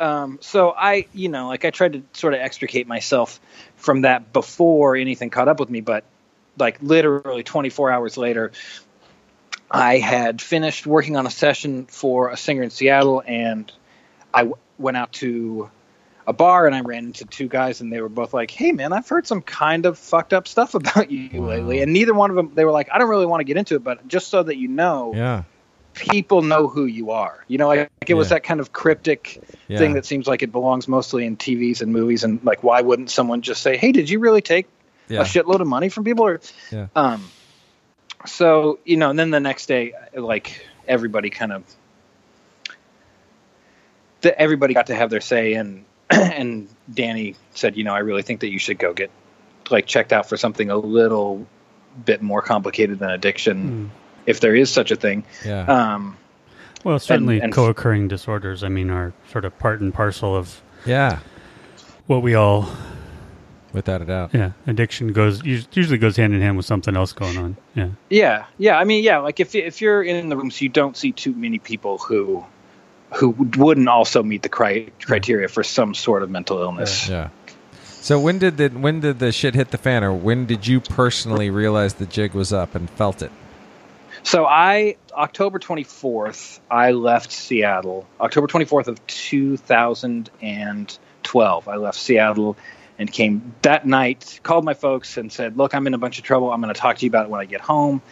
[0.00, 3.38] Um, so I, you know, like I tried to sort of extricate myself
[3.76, 6.04] from that before anything caught up with me, but
[6.58, 8.52] like literally 24 hours later,
[9.70, 13.70] I had finished working on a session for a singer in Seattle, and
[14.34, 15.70] I w- went out to
[16.26, 18.92] a bar and I ran into two guys, and they were both like, "Hey, man,
[18.92, 22.36] I've heard some kind of fucked up stuff about you lately." And neither one of
[22.36, 24.42] them, they were like, "I don't really want to get into it, but just so
[24.42, 25.42] that you know, Yeah.
[25.94, 29.78] people know who you are." You know, like, it was that kind of cryptic Yeah.
[29.78, 33.10] thing that seems like it belongs mostly in TVs and movies, and like, why wouldn't
[33.10, 34.66] someone just say, "Hey, did you really take
[35.10, 35.20] Yeah.
[35.20, 36.86] a shitload of money from people?" Or, Yeah.
[36.96, 37.24] um,
[38.26, 41.62] so you know, and then the next day, like everybody kind of,
[44.20, 48.22] the, everybody got to have their say, and and Danny said, you know, I really
[48.22, 49.10] think that you should go get
[49.70, 51.46] like checked out for something a little
[52.04, 53.90] bit more complicated than addiction,
[54.26, 55.24] if there is such a thing.
[55.44, 55.62] Yeah.
[55.64, 56.16] Um,
[56.84, 58.64] Well, certainly and- co-occurring disorders.
[58.64, 61.20] I mean, are sort of part and parcel of yeah.
[62.06, 62.68] what we all.
[63.72, 64.34] Without a doubt.
[64.34, 67.56] Yeah, addiction goes usually goes hand in hand with something else going on.
[67.74, 67.88] Yeah.
[68.08, 68.78] Yeah, yeah.
[68.78, 69.18] I mean, yeah.
[69.18, 72.44] Like if if you're in the rooms, you don't see too many people who
[73.14, 77.08] who wouldn't also meet the cri- criteria for some sort of mental illness.
[77.08, 77.28] Yeah.
[78.00, 80.80] So when did the when did the shit hit the fan, or when did you
[80.80, 83.30] personally realize the jig was up and felt it?
[84.22, 88.06] So I October 24th, I left Seattle.
[88.20, 92.56] October 24th of 2012, I left Seattle
[93.00, 94.38] and came that night.
[94.42, 96.52] Called my folks and said, "Look, I'm in a bunch of trouble.
[96.52, 98.02] I'm going to talk to you about it when I get home."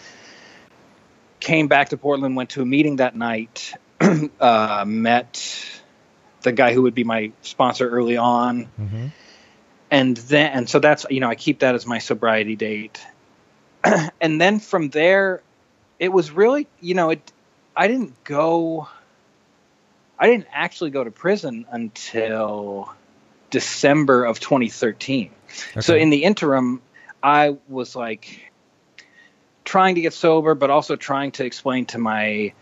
[1.38, 2.34] Came back to Portland.
[2.34, 3.74] Went to a meeting that night.
[4.40, 5.64] uh, met
[6.42, 8.68] the guy who would be my sponsor early on,
[9.90, 13.04] and then and so that's you know I keep that as my sobriety date.
[14.20, 15.42] and then from there
[15.98, 17.32] it was really you know it
[17.76, 18.88] i didn't go
[20.18, 22.92] i didn't actually go to prison until
[23.50, 25.30] december of 2013
[25.80, 26.80] so in the interim
[27.22, 28.52] i was like
[29.64, 32.52] trying to get sober but also trying to explain to my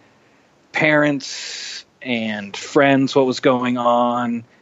[0.73, 4.45] parents and friends what was going on.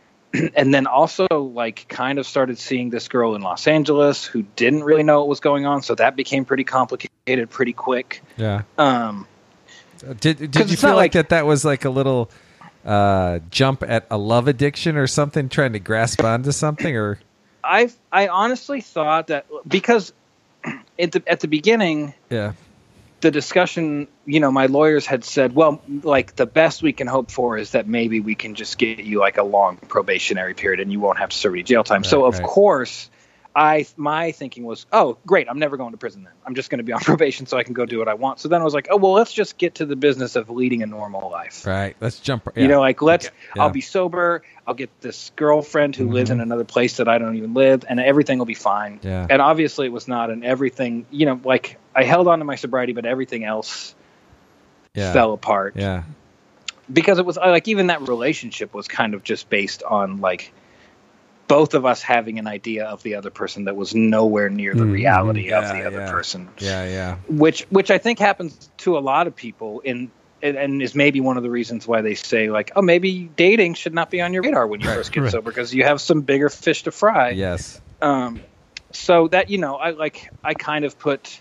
[0.57, 4.83] And then also like kind of started seeing this girl in Los Angeles who didn't
[4.83, 8.21] really know what was going on so that became pretty complicated pretty quick.
[8.37, 8.63] Yeah.
[8.77, 9.29] um
[10.21, 12.31] Did did 'Cause you feel like, like- that that was like a little
[12.85, 17.19] uh, jump at a love addiction or something, trying to grasp onto something, or
[17.63, 20.13] I I honestly thought that because
[20.99, 22.53] at the at the beginning yeah,
[23.25, 27.31] the discussion, you know, my lawyers had said, well, like the best we can hope
[27.31, 30.93] for is that maybe we can just get you like a long probationary period and
[30.93, 32.05] you won't have to serve any jail time.
[32.05, 32.47] so of right.
[32.47, 33.09] course,
[33.57, 36.33] I my thinking was, oh, great, I'm never going to prison then.
[36.45, 38.41] I'm just going to be on probation so I can go do what I want.
[38.41, 40.83] So then I was like, oh, well, let's just get to the business of leading
[40.83, 41.67] a normal life.
[41.67, 41.97] right.
[42.01, 42.49] Let's jump.
[42.57, 43.27] You know, like let's.
[43.27, 43.31] Yeah.
[43.31, 43.61] Mm-hmm.
[43.61, 44.43] I'll be sober.
[44.67, 48.01] I'll get this girlfriend who lives in another place that I don't even live, and
[48.01, 48.99] everything will be fine.
[49.03, 49.27] Yeah.
[49.29, 51.07] And obviously, it was not, and everything.
[51.11, 53.95] You know, like I held on to my sobriety, but everything else
[54.95, 56.05] yeah, fell apart yeah,
[56.93, 60.53] because it was like even that relationship was kind of just based on like
[61.47, 64.85] both of us having an idea of the other person that was nowhere near the
[64.85, 64.93] Mhm.
[64.93, 66.11] reality of the other yeah.
[66.11, 67.17] person yeah, yeah.
[67.29, 70.11] which which I think happens to a lot of people in
[70.43, 73.75] and, and is maybe one of the reasons why they say like oh maybe dating
[73.75, 75.31] should not be on your radar when you Right, first get right.
[75.33, 77.81] sober because you have some bigger fish to fry Yes.
[78.03, 78.43] um
[78.93, 81.41] so that you know I like I kind of put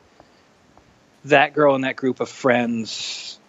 [1.26, 3.40] that girl and that group of friends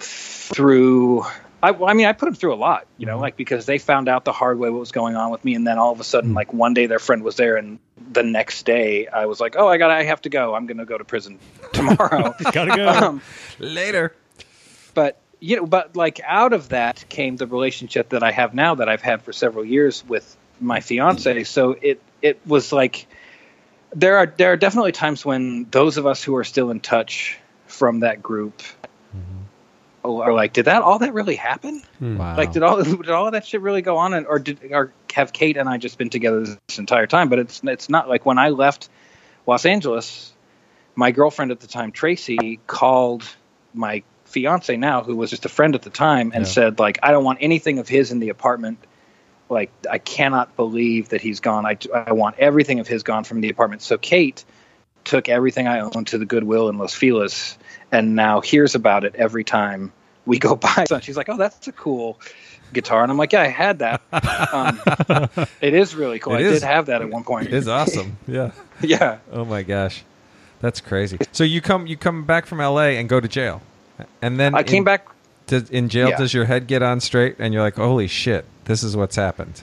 [0.00, 1.24] through
[1.64, 3.22] I, well, I mean, I put them through a lot, you know, mm-hmm.
[3.22, 5.66] like because they found out the hard way what was going on with me, and
[5.66, 6.36] then all of a sudden, mm.
[6.36, 7.78] like one day their friend was there, and
[8.12, 10.54] the next day I was like, "Oh, I got, to I have to go.
[10.54, 11.38] I'm going to go to prison
[11.72, 12.88] tomorrow." Gotta go.
[12.88, 13.22] um,
[13.58, 14.14] Later.
[14.92, 18.74] but you know, but like out of that came the relationship that I have now
[18.76, 21.34] that I've had for several years with my fiance.
[21.34, 21.46] Mm.
[21.46, 23.06] So it it was like
[23.94, 27.38] there are there are definitely times when those of us who are still in touch
[27.66, 28.62] from that group
[30.04, 31.82] Oh, are like, did that all that really happen?
[31.98, 32.18] Hmm.
[32.18, 32.36] Wow.
[32.36, 34.92] Like, did all did all of that shit really go on, and, or did or
[35.14, 37.30] have Kate and I just been together this entire time?
[37.30, 38.90] But it's it's not like when I left
[39.46, 40.32] Los Angeles,
[40.94, 43.24] my girlfriend at the time, Tracy, called
[43.72, 46.50] my fiance now, who was just a friend at the time, and Yeah.
[46.52, 48.78] said like, I don't want anything of his in the apartment.
[49.48, 51.64] Like, I cannot believe that he's gone.
[51.64, 53.80] I I want everything of his gone from the apartment.
[53.82, 54.44] So Kate
[55.04, 57.56] took everything I owned to the Goodwill in Los Feliz,
[57.94, 59.92] and now hears about it every time
[60.26, 60.84] we go by.
[60.88, 62.18] So she's like, "Oh, that's a cool
[62.72, 64.02] guitar," and I'm like, "Yeah, I had that.
[64.52, 66.34] Um, it is really cool.
[66.34, 66.60] It I is.
[66.60, 67.52] did have that at one point.
[67.52, 68.18] It's awesome.
[68.26, 68.50] Yeah.
[68.82, 70.02] yeah, Oh my gosh,
[70.60, 71.18] that's crazy.
[71.32, 72.98] So you come you come back from L.A.
[72.98, 73.62] and go to jail,
[74.20, 75.06] and then I came back.
[75.46, 76.08] to, in jail.
[76.08, 76.18] Yeah.
[76.18, 79.62] Does your head get on straight, and you're like, "Holy shit, this is what's happened"?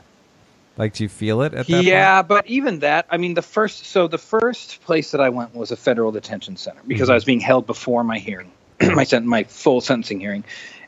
[0.81, 3.85] Like, do you feel it at that Yeah, but even that, I mean, the first,
[3.85, 7.11] so the first place that I went was a federal detention center because Mm-hmm.
[7.11, 10.43] I was being held before my hearing, my sent my full sentencing hearing,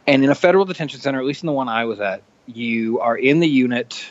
[0.08, 3.02] and in a federal detention center, at least in the one I was at, you
[3.02, 4.04] are in the unit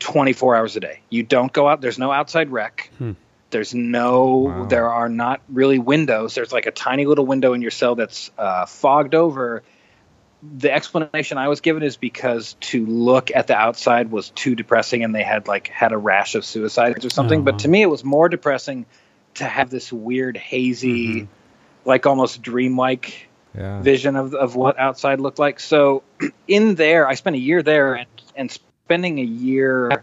[0.00, 0.98] 24 hours a day.
[1.10, 1.80] You don't go out.
[1.80, 2.90] There's no outside rec.
[2.98, 3.12] Hmm.
[3.50, 4.30] There's no.
[4.30, 4.64] Wow.
[4.64, 6.34] There are not really windows.
[6.34, 9.62] There's like a tiny little window in your cell that's uh, fogged over.
[10.42, 15.04] The explanation I was given is because to look at the outside was too depressing,
[15.04, 17.40] and they had like had a rash of suicides or something.
[17.40, 17.58] Oh, But uh-huh.
[17.60, 18.86] to me, it was more depressing
[19.34, 21.88] to have this weird hazy, mm-hmm.
[21.88, 23.28] like almost dreamlike?
[23.54, 23.82] Yeah.
[23.82, 25.60] vision of, of what outside looked like.
[25.60, 26.04] So
[26.48, 30.02] in there, I spent a year there, and, and spending a year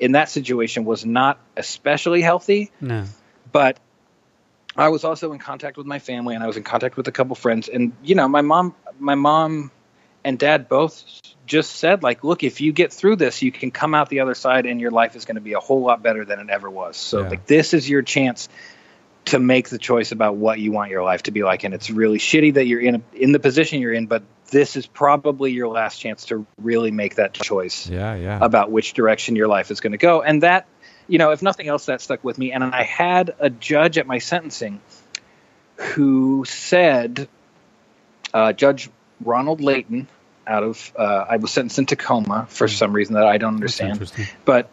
[0.00, 2.72] in that situation was not especially healthy.
[2.80, 3.04] No.
[3.52, 3.78] But
[4.80, 7.12] I was also in contact with my family, and I was in contact with a
[7.12, 9.70] couple friends, and you know, my mom, my mom,
[10.24, 11.04] and dad both
[11.46, 14.34] just said like, look, if you get through this, you can come out the other
[14.34, 16.70] side, and your life is going to be a whole lot better than it ever
[16.70, 16.96] was.
[16.96, 17.28] So Yeah.
[17.28, 18.48] like, this is your chance
[19.26, 21.90] to make the choice about what you want your life to be like and it's
[21.90, 25.52] really shitty that you're in a, in the position you're in but this is probably
[25.52, 28.14] your last chance to really make that choice Yeah.
[28.14, 28.38] Yeah.
[28.40, 30.66] about which direction your life is going to go and that
[31.10, 32.52] you know if nothing else that stuck with me.
[32.52, 34.80] And i had a judge at my sentencing
[35.76, 37.28] who said
[38.32, 38.88] uh, judge
[39.24, 40.08] ronald leighton
[40.46, 43.92] out of uh, i was sentenced in tacoma for some reason that i don't understand.
[43.92, 44.26] interesting.
[44.44, 44.70] but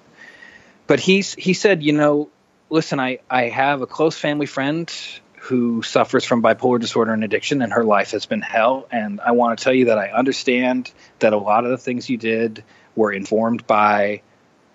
[0.86, 2.30] but he's he said you know
[2.69, 4.93] listen i i have a close family friend
[5.40, 8.85] who suffers from bipolar disorder and addiction and her life has been hell.
[8.92, 12.10] And i want to tell you that i understand that a lot of the things
[12.10, 12.63] you did
[12.96, 14.21] were informed by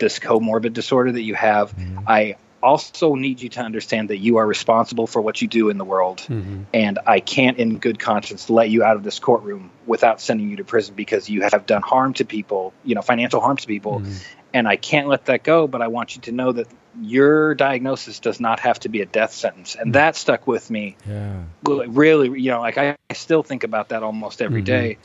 [0.02, 1.66] this comorbid disorder that you have
[2.06, 5.78] i also need you to understand that you are responsible for what you do in
[5.78, 6.66] the world Mhm.
[6.72, 10.56] and I can't, in good conscience, let you out of this courtroom without sending you
[10.56, 14.00] to prison because you have done harm to people, you know, financial harm to people,
[14.00, 14.24] Mhm.
[14.54, 15.66] and I can't let that go.
[15.66, 16.68] But I want you to know that
[17.02, 20.96] your diagnosis does not have to be a death sentence, and that stuck with me.
[21.06, 21.42] yeah.
[21.64, 24.72] Really, you know, like I, I still think about that almost every Mhm.
[24.76, 24.96] day.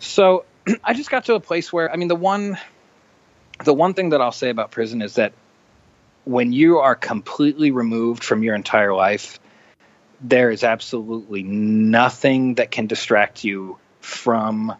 [0.00, 0.44] So
[0.84, 2.58] I just got to a place where, I mean, the one,
[3.62, 5.32] the one thing that I'll say about prison is that
[6.24, 9.38] when you are completely removed from your entire life,
[10.20, 14.74] there is absolutely nothing that can distract you from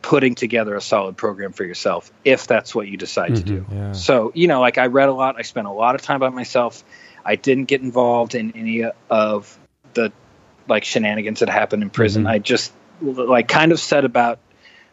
[0.00, 3.66] putting together a solid program for yourself if that's what you decide to do.
[3.70, 3.92] Yeah.
[3.92, 6.30] So, you know, like I read a lot, I spent a lot of time by
[6.30, 6.82] myself.
[7.24, 9.58] I didn't get involved in any of
[9.94, 10.12] the
[10.66, 12.24] like shenanigans that happened in prison.
[12.24, 12.30] Mhm.
[12.30, 12.72] I just
[13.02, 14.38] like kind of set about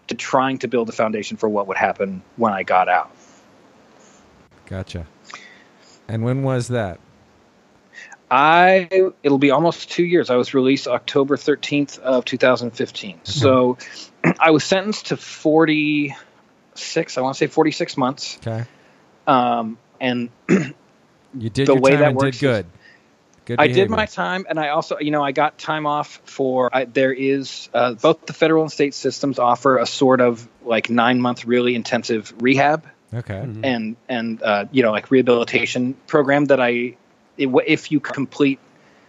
[0.07, 3.11] to trying to build a foundation for what would happen when I got out.
[4.65, 5.05] Gotcha.
[6.07, 6.99] And when was that?
[8.29, 8.89] I
[9.21, 10.29] it'll be almost two years.
[10.29, 13.19] I was released October thirteenth of two thousand fifteen.
[13.23, 13.77] So
[14.39, 16.15] I was sentenced to forty
[16.73, 17.17] six.
[17.17, 18.37] I want to say forty six months.
[18.37, 18.65] Okay.
[19.27, 20.29] Um, and
[21.37, 22.65] You did The way that works did is-
[23.45, 23.57] good.
[23.57, 26.69] Good I did my time, and I also, you know, I got time off for.
[26.75, 30.89] I, there is uh, both the federal and state systems offer a sort of like
[30.89, 33.33] nine month really intensive rehab Okay.
[33.33, 33.63] Mm-hmm.
[33.65, 36.97] and and uh, you know like rehabilitation program that I
[37.37, 38.59] it, if you complete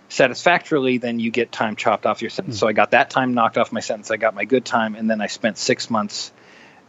[0.08, 2.58] satisfactorily then you get time chopped off your sentence.
[2.58, 4.10] So I got that time knocked off my sentence.
[4.12, 6.32] I got my good time, and then I spent six months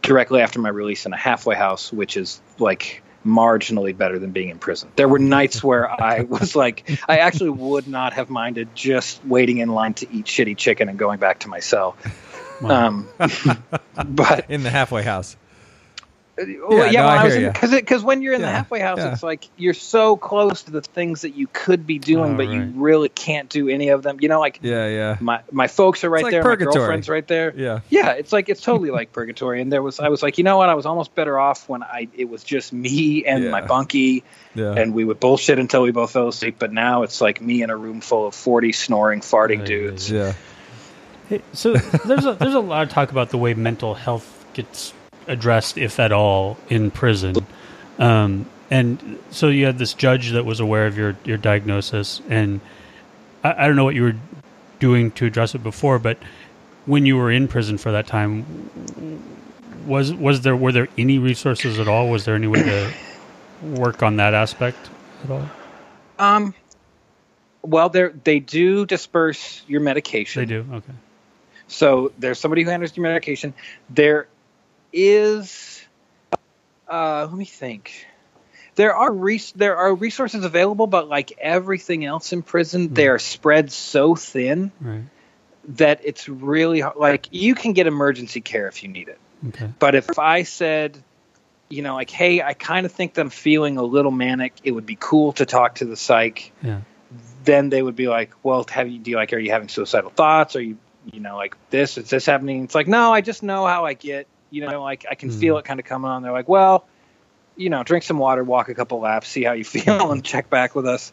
[0.00, 4.48] directly after my release in a halfway house, which is like marginally better than being
[4.48, 4.90] in prison.
[4.96, 9.58] There were nights where I was like, I actually would not have minded just waiting
[9.58, 11.96] in line to eat shitty chicken and going back to my cell.
[12.64, 13.08] Um,
[14.06, 15.36] but In the halfway house.
[16.38, 17.52] Well, Yeah, yeah, no, I I was hear in ya.
[17.52, 19.12] because because when you're in the halfway house, yeah.
[19.12, 22.48] it's like you're so close to the things that you could be doing, Oh, but
[22.48, 24.18] you really can't do any of them.
[24.20, 25.16] You know, like Yeah, yeah.
[25.20, 26.74] my my folks are right like there, purgatory.
[26.74, 27.52] my girlfriend's right there.
[27.56, 27.80] Yeah.
[27.90, 29.60] Yeah, it's like it's totally like purgatory.
[29.60, 30.68] And there was I was like, you know what?
[30.68, 33.50] I was almost better off when I it was just me and Yeah.
[33.50, 34.22] my bunkie,
[34.54, 34.74] Yeah.
[34.74, 36.56] and we would bullshit until we both fell asleep.
[36.58, 40.10] But now it's like me in a room full of forty snoring, farting Right, dudes.
[40.10, 40.34] yeah.
[41.28, 44.94] Hey, so there's a there's a lot of talk about the way mental health gets
[45.28, 47.36] addressed, if at all, in prison.
[47.98, 52.60] Um, and so you had this judge that was aware of your your diagnosis, and
[53.42, 54.16] I, I don't know what you were
[54.78, 56.18] doing to address it before, but
[56.86, 58.44] when you were in prison for that time,
[59.86, 62.08] was was there were there any resources at all?
[62.10, 62.92] Was there any way to
[63.62, 64.78] work on that aspect
[65.24, 65.48] at all?
[66.18, 66.54] Um,
[67.62, 70.40] well, they they do disperse your medication.
[70.40, 70.66] They do.
[70.72, 70.92] Okay.
[71.68, 73.54] So there's somebody who handles your medication.
[73.90, 74.28] There
[74.92, 75.82] is,
[76.88, 78.06] uh, let me think.
[78.74, 83.18] There are res- there are resources available, but like everything else in prison, they are
[83.18, 85.02] spread so thin Right.
[85.70, 86.96] that it's really hard.
[86.96, 89.18] like you can get emergency care if you need it.
[89.48, 89.70] Okay.
[89.80, 91.02] But if I said,
[91.68, 94.70] you know, like, hey, I kind of think that I'm feeling a little manic, it
[94.70, 96.80] would be cool to talk to the psych Yeah.
[97.44, 100.10] then they would be like, "Well, have you do you like are you having suicidal
[100.10, 100.54] thoughts?
[100.54, 100.76] Are you
[101.10, 101.98] you know like this?
[101.98, 104.28] Is this happening?" It's like, no, I just know how I get.
[104.50, 106.22] You know, like I can feel it kind of coming on.
[106.22, 106.86] They're like, "Well,
[107.56, 110.48] you know, drink some water, walk a couple laps, see how you feel, and check
[110.50, 111.12] back with us."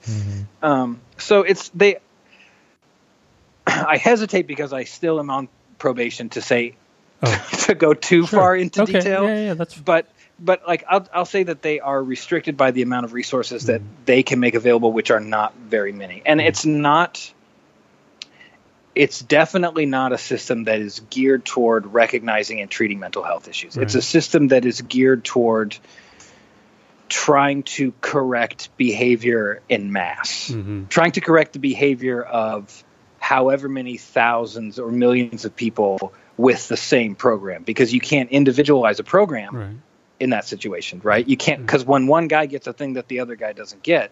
[0.61, 1.97] Um, so it's they.
[3.67, 5.47] I hesitate because I still am on
[5.79, 6.75] probation to say
[7.23, 7.47] Oh.
[7.65, 8.39] to go too Sure.
[8.39, 8.91] far into okay.
[8.93, 12.71] detail Yeah, yeah, that's but but like I'll I'll say that they are restricted by
[12.71, 14.03] the amount of resources that Mm-hmm.
[14.05, 17.31] they can make available, which are not very many, and it's not.
[18.95, 23.75] It's definitely not a system that is geared toward recognizing and treating mental health issues.
[23.75, 25.77] It's a system that is geared toward
[27.09, 30.89] trying to correct behavior in mass, Mhm.
[30.89, 32.83] trying to correct the behavior of
[33.19, 38.99] however many thousands or millions of people with the same program because you can't individualize
[38.99, 39.69] a program right.
[40.19, 41.27] in that situation, right?
[41.27, 44.11] You can't because when one guy gets a thing that the other guy doesn't get,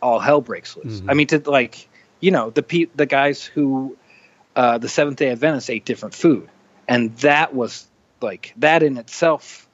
[0.00, 1.00] all hell breaks loose.
[1.00, 1.06] Mhm.
[1.10, 1.88] I mean, to like
[2.20, 3.96] you know the pe- the guys who
[4.54, 6.48] uh, the Seventh Day Adventists ate different food,
[6.88, 7.86] and that was
[8.20, 9.68] like that in itself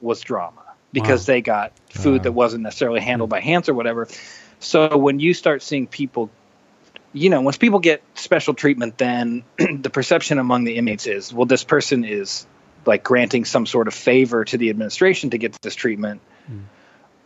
[0.00, 0.62] was drama
[0.92, 1.34] because Wow.
[1.34, 2.22] they got food Wow.
[2.24, 3.32] that wasn't necessarily handled hmm.
[3.32, 4.08] by hands or whatever.
[4.58, 6.30] So when you start seeing people
[7.12, 11.46] you know, once people get special treatment, then the perception among the inmates is, well,
[11.46, 12.46] this person is
[12.86, 16.60] like granting some sort of favor to the administration to get this treatment, hmm.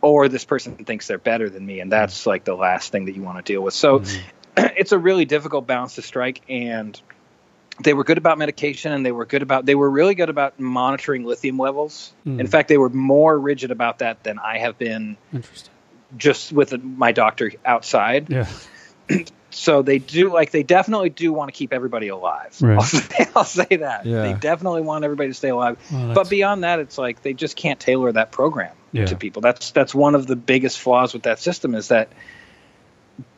[0.01, 1.91] or this person thinks they're better than me, and hmm.
[1.91, 3.73] that's like the last thing that you want to deal with.
[3.73, 4.03] So
[4.77, 6.99] it's a really difficult balance to strike, and
[7.83, 10.59] they were good about medication, and they were good about they were really good about
[10.59, 12.13] monitoring lithium levels.
[12.23, 12.39] Hmm.
[12.39, 15.73] In fact, they were more rigid about that than I have been Interesting.
[16.17, 18.47] just with my doctor outside Yeah.
[19.51, 22.55] so they do like they definitely do want to keep everybody alive.
[22.61, 22.75] Right.
[22.75, 24.21] I'll, say, I'll say that Yeah.
[24.21, 25.77] they definitely want everybody to stay alive.
[25.91, 29.05] Well, but beyond that, it's like they just can't tailor that program Yeah.
[29.07, 29.41] to people.
[29.41, 32.09] That's that's one of the biggest flaws with that system is that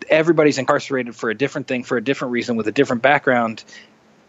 [0.10, 3.64] everybody's incarcerated for a different thing for a different reason with a different background.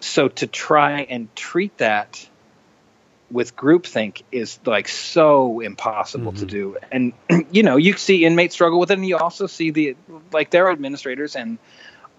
[0.00, 2.28] So to try and treat that
[3.30, 6.76] with groupthink is like so impossible to do.
[6.90, 7.12] And
[7.50, 9.96] you know, you see inmates struggle with it, and you also see the
[10.32, 11.58] like there are administrators and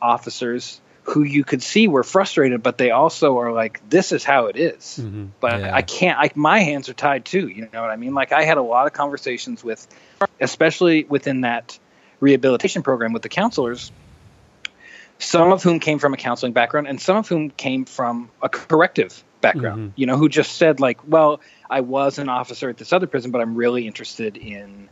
[0.02, 4.46] officers who you could see were frustrated, but they also are like, "This is how
[4.46, 5.30] it is." Mhm.
[5.40, 5.76] But Yeah.
[5.76, 6.20] I can't.
[6.20, 7.48] Like my hands are tied too.
[7.48, 8.14] You know what I mean?
[8.14, 9.88] Like I had a lot of conversations with,
[10.40, 11.80] especially within that
[12.20, 13.92] rehabilitation program with the counselors.
[15.18, 18.48] Some of whom came from a counseling background, and some of whom came from a
[18.48, 19.80] corrective background.
[19.80, 19.94] Mm-hmm.
[19.96, 23.32] You know, who just said like, "Well, I was an officer at this other prison,
[23.32, 24.90] but I'm really interested in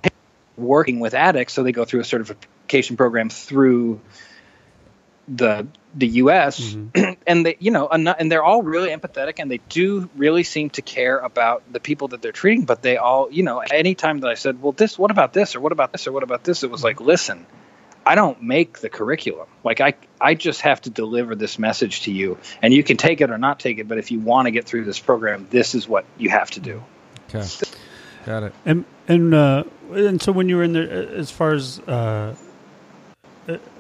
[0.58, 4.02] working with addicts." So they go through a certification program through
[5.28, 6.76] the the U.S.
[7.28, 10.70] and they, you know, and, and they're all really empathetic, and they do really seem
[10.72, 12.66] to care about the people that they're treating.
[12.66, 15.60] But they all, you know, anytime that I said, "Well, this, what about this, or
[15.60, 17.46] what about this, or what about this," it was like, "Listen,
[18.06, 19.48] I don't make the curriculum.
[19.64, 23.22] Like I, I just have to deliver this message to you, and you can take
[23.22, 23.88] it or not take it.
[23.88, 26.60] But if you want to get through this program, this is what you have to
[26.60, 26.84] do."
[27.30, 27.46] Okay.
[28.26, 28.54] Got it.
[28.66, 32.36] And and uh, and so when you were in there, uh, as far as uh,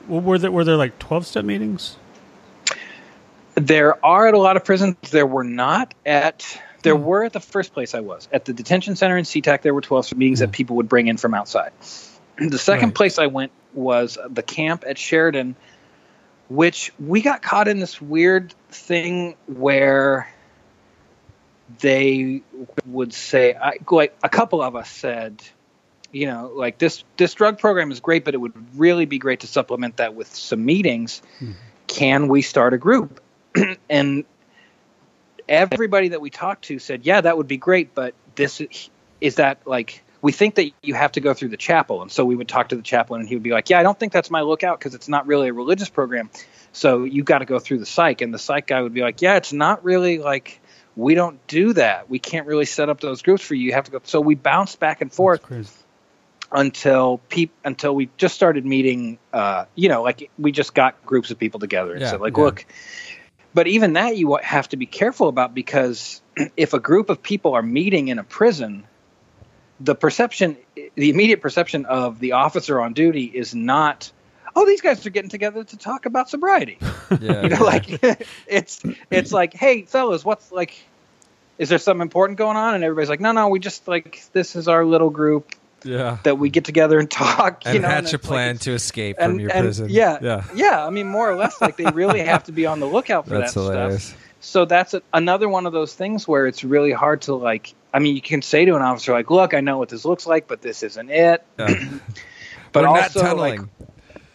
[0.07, 1.97] well, were there were there like twelve step meetings?
[3.55, 4.95] There are at a lot of prisons.
[5.11, 6.61] There were not at.
[6.83, 7.03] There hmm.
[7.03, 9.61] were at the first place I was at the detention center in SeaTac.
[9.61, 10.51] There were twelve step meetings that hmm.
[10.53, 11.71] people would bring in from outside.
[12.39, 12.95] The second Right.
[12.95, 15.55] place I went was the camp at Sheridan,
[16.49, 20.31] which we got caught in this weird thing where
[21.79, 22.43] they
[22.85, 25.41] would say, I, like a couple of us said,
[26.11, 29.41] you know, like this this drug program is great, but it would really be great
[29.41, 31.21] to supplement that with some meetings.
[31.39, 31.51] Hmm.
[31.87, 33.21] Can we start a group?
[33.89, 34.25] and
[35.47, 38.89] everybody that we talked to said, "Yeah, that would be great, but this is,
[39.21, 42.25] is that like we think that you have to go through the chapel." And so
[42.25, 44.13] we would talk to the chaplain, and he would be like, "Yeah, I don't think
[44.13, 46.29] that's my lookout because it's not really a religious program.
[46.71, 49.21] So you got to go through the psych." And the psych guy would be like,
[49.21, 50.61] "Yeah, it's not really like."
[50.95, 52.09] We don't do that.
[52.09, 53.65] We can't really set up those groups for you.
[53.65, 54.01] You have to go.
[54.03, 55.43] So we bounced back and forth.
[56.51, 61.29] Until peop until we just started meeting uh you know like we just got groups
[61.31, 62.43] of people together and Yeah, said like yeah.
[62.43, 62.65] look
[63.53, 66.21] but even that you have to be careful about because
[66.57, 68.85] if a group of people are meeting in a prison
[69.79, 70.57] the perception
[70.95, 74.11] the immediate perception of the officer on duty is not
[74.55, 76.77] oh these guys are getting together to talk about sobriety
[77.21, 77.43] Yeah.
[77.43, 77.87] you know like
[78.47, 80.77] it's it's like hey fellas what's like
[81.57, 84.55] is there something important going on and everybody's like no no we just like this
[84.55, 85.51] is our little group
[85.87, 86.17] yeah.
[86.23, 87.65] that we get together and talk.
[87.65, 89.87] You know, hatch and a it's like plan to escape and, from your and prison.
[89.89, 90.43] Yeah, Yeah.
[90.53, 93.27] yeah, I mean, more or less, like they really have to be on the lookout
[93.27, 94.03] for That's that hilarious.
[94.05, 94.23] stuff.
[94.39, 97.73] So that's a, another one of those things where it's really hard to like.
[97.93, 100.27] I mean, you can say to an officer like, "Look, I know what this looks
[100.27, 101.83] like, but this isn't it." Yeah.
[102.73, 103.61] But We're also, like,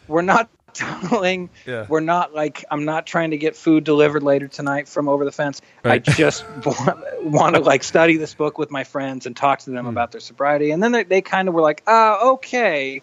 [0.09, 1.51] we're not tunneling.
[1.67, 1.87] Yeah.
[1.89, 5.33] We're not like I'm not trying to get food delivered later tonight from over the
[5.33, 5.61] fence.
[5.85, 6.07] Right.
[6.09, 9.71] I just want, want to like study this book with my friends and talk to
[9.71, 10.71] them about their sobriety.
[10.71, 13.03] And then they, they kind of were like, "Ah, okay."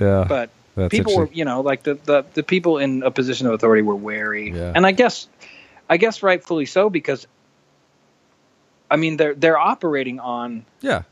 [0.00, 0.24] yeah.
[0.28, 3.52] But That's people were, you know, like the, the the people in a position of
[3.54, 4.72] authority were wary, Yeah.
[4.74, 5.28] and I guess,
[5.88, 7.26] I guess rightfully so because.
[8.90, 11.04] I mean, they're they're operating on, yeah.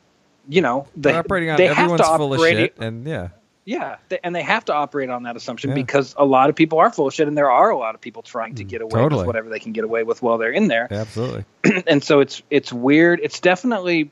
[0.46, 2.76] you know, they, They're operating on they have everyone's to full of shit.
[2.76, 3.28] And yeah.
[3.64, 5.76] Yeah, they, and they have to operate on that assumption Yeah.
[5.76, 8.00] because a lot of people are full of shit, and there are a lot of
[8.00, 9.20] people trying to mm, get away Totally.
[9.20, 10.88] with whatever they can get away with while they're in there.
[10.90, 11.44] Absolutely.
[11.86, 13.20] and so it's it's weird.
[13.22, 14.10] It's definitely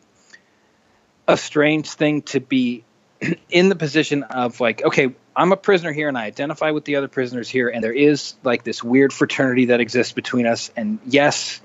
[1.26, 2.84] a strange thing to be
[3.51, 6.96] in the position of like, okay, I'm a prisoner here, and I identify with the
[6.96, 10.70] other prisoners here, and there is like this weird fraternity that exists between us.
[10.76, 11.61] And yes,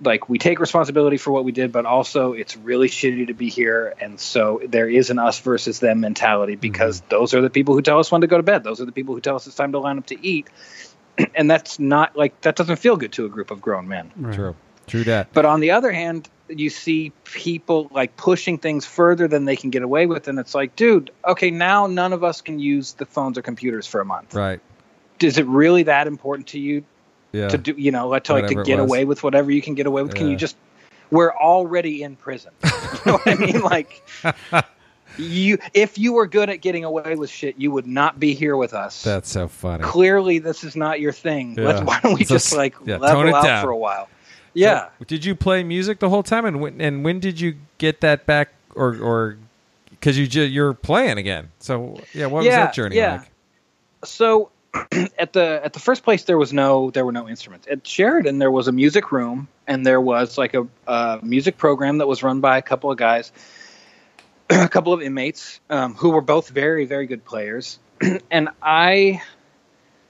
[0.00, 3.48] like we take responsibility for what we did, but also it's really shitty to be
[3.48, 3.94] here.
[4.00, 6.60] And so there is an us versus them mentality mm-hmm.
[6.60, 8.64] because those are the people who tell us when to go to bed.
[8.64, 10.48] Those are the people who tell us it's time to line up to eat.
[11.34, 14.12] And that's not like that doesn't feel good to a group of grown men.
[14.16, 14.34] Right.
[14.34, 14.54] True.
[14.86, 15.32] True that.
[15.32, 19.70] But on the other hand, you see people like pushing things further than they can
[19.70, 23.06] get away with, and it's like, dude, okay, now none of us can use the
[23.06, 24.34] phones or computers for a month.
[24.34, 24.60] Right.
[25.20, 26.84] Is it really that important to you
[27.36, 27.48] Yeah.
[27.48, 29.86] to do, you know, to like Whatever to get away with whatever you can get
[29.86, 30.14] away with?
[30.14, 30.56] Can you just?
[31.10, 32.52] We're already in prison.
[32.64, 32.70] you
[33.06, 33.60] know what I mean?
[33.60, 34.02] Like.
[35.18, 38.54] You, if you were good at getting away with shit, you would not be here
[38.54, 39.02] with us.
[39.02, 39.82] That's so funny.
[39.82, 41.56] Clearly, this is not your thing.
[41.56, 41.64] Yeah.
[41.64, 43.64] Let's, why don't we So just like yeah, tone level it out down.
[43.64, 44.10] for a while?
[44.52, 44.88] Yeah.
[44.98, 48.02] So, did you play music the whole time, and when and when did you get
[48.02, 49.38] that back, or or
[49.88, 51.50] because you you're playing again?
[51.60, 53.20] So yeah, what was that journey yeah.
[53.20, 53.30] like?
[54.04, 54.50] so
[55.18, 57.66] at the at the first place there was no there were no instruments.
[57.70, 61.98] At sheridan there was a music room and there was like a, a music program
[61.98, 63.32] that was run by a couple of guys
[64.50, 67.78] a couple of inmates um, who were both very very good players.
[68.30, 69.22] And i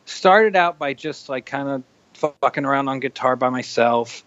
[0.07, 1.83] started out by just like kind of
[2.41, 4.25] fucking around on guitar by myself.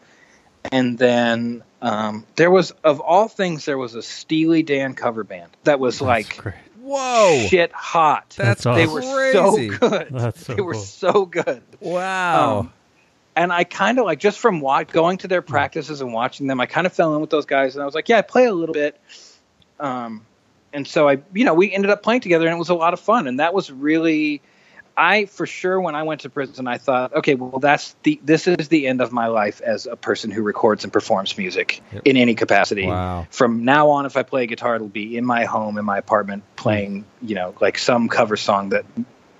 [0.71, 5.49] And then um, there was of all things there was a steely dan cover band
[5.63, 6.55] that was like Great.
[6.89, 7.45] Whoa.
[7.47, 8.33] shit hot.
[8.37, 8.93] That's That's they awesome.
[9.11, 10.07] were so good.
[10.11, 10.81] That's so they were cool.
[10.81, 11.61] so good.
[11.79, 12.59] Wow.
[12.59, 12.73] Um,
[13.35, 16.59] and I kind of like just from wa- going to their practices and watching them,
[16.59, 18.45] I kind of fell in with those guys, and I was like, yeah, I play
[18.45, 18.99] a little bit.
[19.79, 20.25] Um,
[20.73, 22.93] and so I, you know, we ended up playing together, and it was a lot
[22.93, 24.41] of fun, and that was really.
[24.99, 28.47] I for sure when I went to prison, I thought, okay, well, that's the this
[28.47, 32.01] is the end of my life as a person who records and performs music Yep.
[32.03, 32.85] in any capacity.
[32.85, 33.25] Wow.
[33.31, 36.43] From now on, if I play guitar, it'll be in my home, in my apartment,
[36.57, 38.85] playing, you know, like some cover song that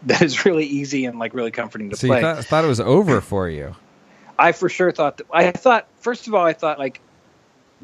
[0.03, 2.17] that is really easy and like really comforting to so play.
[2.17, 3.75] you thought, thought it was over for you.
[4.37, 5.27] I for sure thought that.
[5.31, 7.01] I thought first of all, I thought like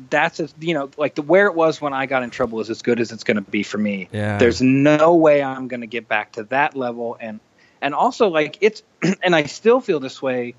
[0.09, 2.69] that's as you know like the where it was when I got in trouble is
[2.69, 4.07] as good as it's going to be for me.
[4.13, 4.37] Yeah.
[4.37, 7.39] There's no way I'm going to get back to that level, and
[7.85, 8.81] and also like it's
[9.23, 10.55] and I still feel this way,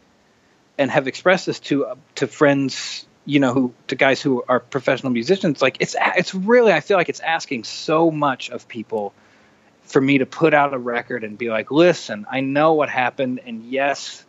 [0.78, 3.04] and have expressed this to uh, to friends.
[3.28, 6.96] You know, who to guys who are professional musicians, like it's it's really I feel
[6.96, 9.12] like it's asking so much of people
[9.82, 13.40] for me to put out a record and be like, listen, I know what happened,
[13.44, 14.24] and yes,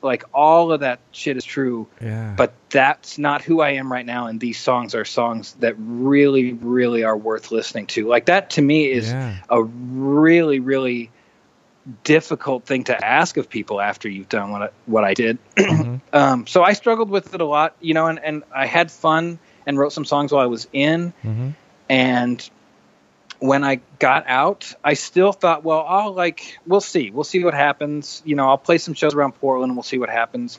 [0.00, 2.34] like all of that shit is true, Yeah.
[2.36, 4.28] but that's not who I am right now.
[4.28, 8.06] And these songs are songs that really, really are worth listening to.
[8.06, 9.34] Like that to me is Yeah.
[9.50, 11.10] a really, really
[12.04, 15.38] difficult thing to ask of people after you've done what I, what I did.
[15.56, 16.00] Mhm.
[16.12, 19.38] Um, so I struggled with it a lot, you know, and, and I had fun
[19.66, 21.12] and wrote some songs while I was in.
[21.24, 21.54] Mhm.
[21.88, 22.50] And
[23.38, 27.54] when I got out, I still thought, well, I'll like, we'll see, we'll see what
[27.54, 28.22] happens.
[28.24, 30.58] You know, I'll play some shows around Portland and we'll see what happens.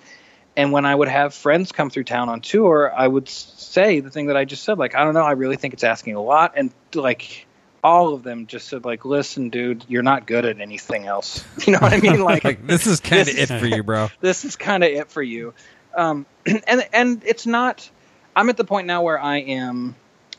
[0.55, 4.09] And when I would have friends come through town on tour, I would say the
[4.09, 6.21] thing that I just said, like, I don't know, I really think it's asking a
[6.21, 6.53] lot.
[6.55, 7.46] And like,
[7.87, 11.43] all of them just said, like, listen, dude, you're not good at anything else.
[11.65, 12.21] You know what I mean?
[12.21, 14.09] Like, Like this is kind of it for you, bro.
[14.21, 15.53] this is kind of it for you.
[15.95, 17.89] Um, and and it's not.
[18.35, 19.95] I'm at the point now where I am.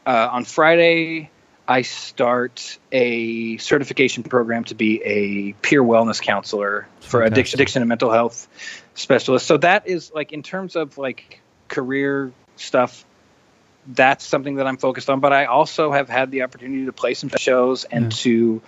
[0.07, 1.31] Uh, on Friday,
[1.67, 7.89] I start a certification program to be a peer wellness counselor for addiction, addiction and
[7.91, 8.49] mental health
[8.95, 9.47] specialist.
[9.47, 13.05] So that is like in terms of like career stuff.
[13.91, 15.21] That's something that I'm focused on.
[15.21, 18.19] But I also have had the opportunity to play some shows and Yeah.
[18.19, 18.63] to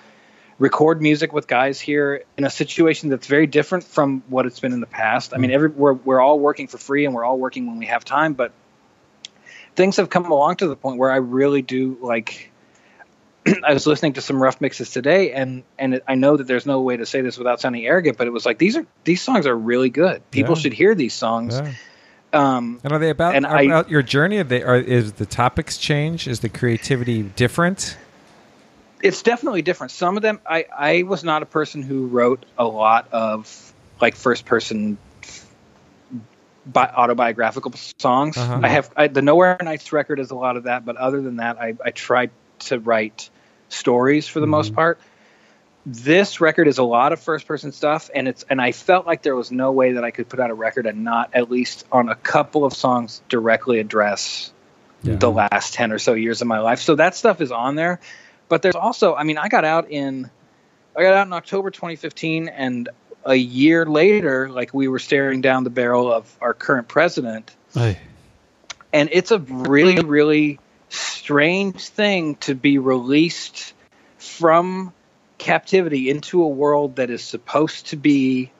[0.58, 4.72] record music with guys here in a situation that's very different from what it's been
[4.72, 5.32] in the past.
[5.34, 5.54] I mean, mm.
[5.54, 8.34] every we're we're all working for free and we're all working when we have time,
[8.34, 8.52] but
[9.74, 12.52] things have come along to the point where I really do like.
[13.64, 16.66] I was listening to some rough mixes today, and and it, I know that there's
[16.66, 19.22] no way to say this without sounding arrogant, but it was like these are these
[19.22, 20.30] songs are really good.
[20.30, 20.60] People Yeah.
[20.60, 21.58] should hear these songs.
[21.58, 21.72] Yeah.
[22.32, 24.38] Um, And are they about And I- about your journey?
[24.38, 26.28] Are they are is the topics change?
[26.28, 27.96] Is the creativity different?
[29.02, 29.90] it's definitely different.
[29.92, 34.14] Some of them, I, I was not a person who wrote a lot of like
[34.14, 34.98] first person
[36.66, 38.36] bi- autobiographical songs.
[38.36, 38.60] Uh-huh.
[38.62, 41.36] I have I, the Nowhere Nights record is a lot of that, but other than
[41.36, 43.30] that, I, I tried to write
[43.68, 44.98] stories for the most part.
[45.86, 49.22] This record is a lot of first person stuff, and it's and I felt like
[49.22, 51.86] there was no way that I could put out a record and not at least
[51.90, 54.52] on a couple of songs directly address
[55.02, 55.16] Yeah.
[55.16, 56.80] the last 10 or so years of my life.
[56.80, 58.00] So that stuff is on there.
[58.50, 60.28] But there's also, I mean, I got out in
[60.94, 62.88] I got out in October 2015 and
[63.24, 67.98] a year later like we were staring down the barrel of our current president Ay.
[68.92, 70.58] and it's a really really
[70.88, 73.74] strange thing to be released
[74.18, 74.92] from
[75.40, 78.52] captivity into a world that is supposed to be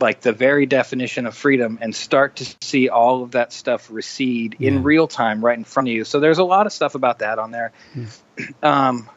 [0.00, 4.54] like the very definition of freedom and start to see all of that stuff recede
[4.60, 4.68] Yeah.
[4.68, 6.04] in real time right in front of you.
[6.04, 7.72] So there's a lot of stuff about that on there.
[8.62, 9.08] Um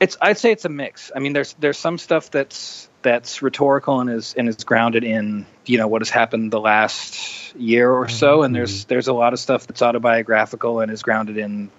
[0.00, 1.12] it's i'd say it's a mix.
[1.14, 5.44] I mean there's there's some stuff that's that's rhetorical and is and is grounded in
[5.66, 8.42] you know what has happened the last year or so.
[8.42, 11.70] And there's there's a lot of stuff that's autobiographical and is grounded in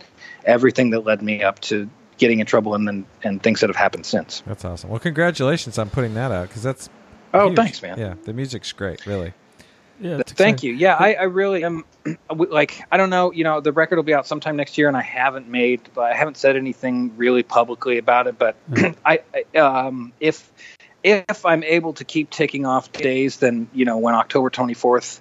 [0.46, 3.76] everything that led me up to getting in trouble and then and things that have
[3.76, 4.90] happened since That's awesome.
[4.90, 6.90] Well, congratulations on putting that out because that's
[7.34, 7.56] oh huge.
[7.58, 9.06] thanks man Yeah, the music's great.
[9.06, 9.34] Really.
[10.00, 10.70] Yeah, Thank exciting.
[10.72, 10.76] you.
[10.76, 11.86] Yeah, I, I really am.
[12.30, 13.32] Like, I don't know.
[13.32, 16.04] You know, the record will be out sometime next year, and I haven't made, but
[16.04, 18.38] I haven't said anything really publicly about it.
[18.38, 18.58] But
[19.06, 20.52] I, I, um, if
[21.04, 25.20] if I'm able to keep ticking off days, then you know, when October 24th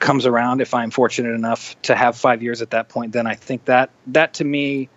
[0.00, 3.34] comes around, if I'm fortunate enough to have five years at that point, then I
[3.34, 4.88] think that that to me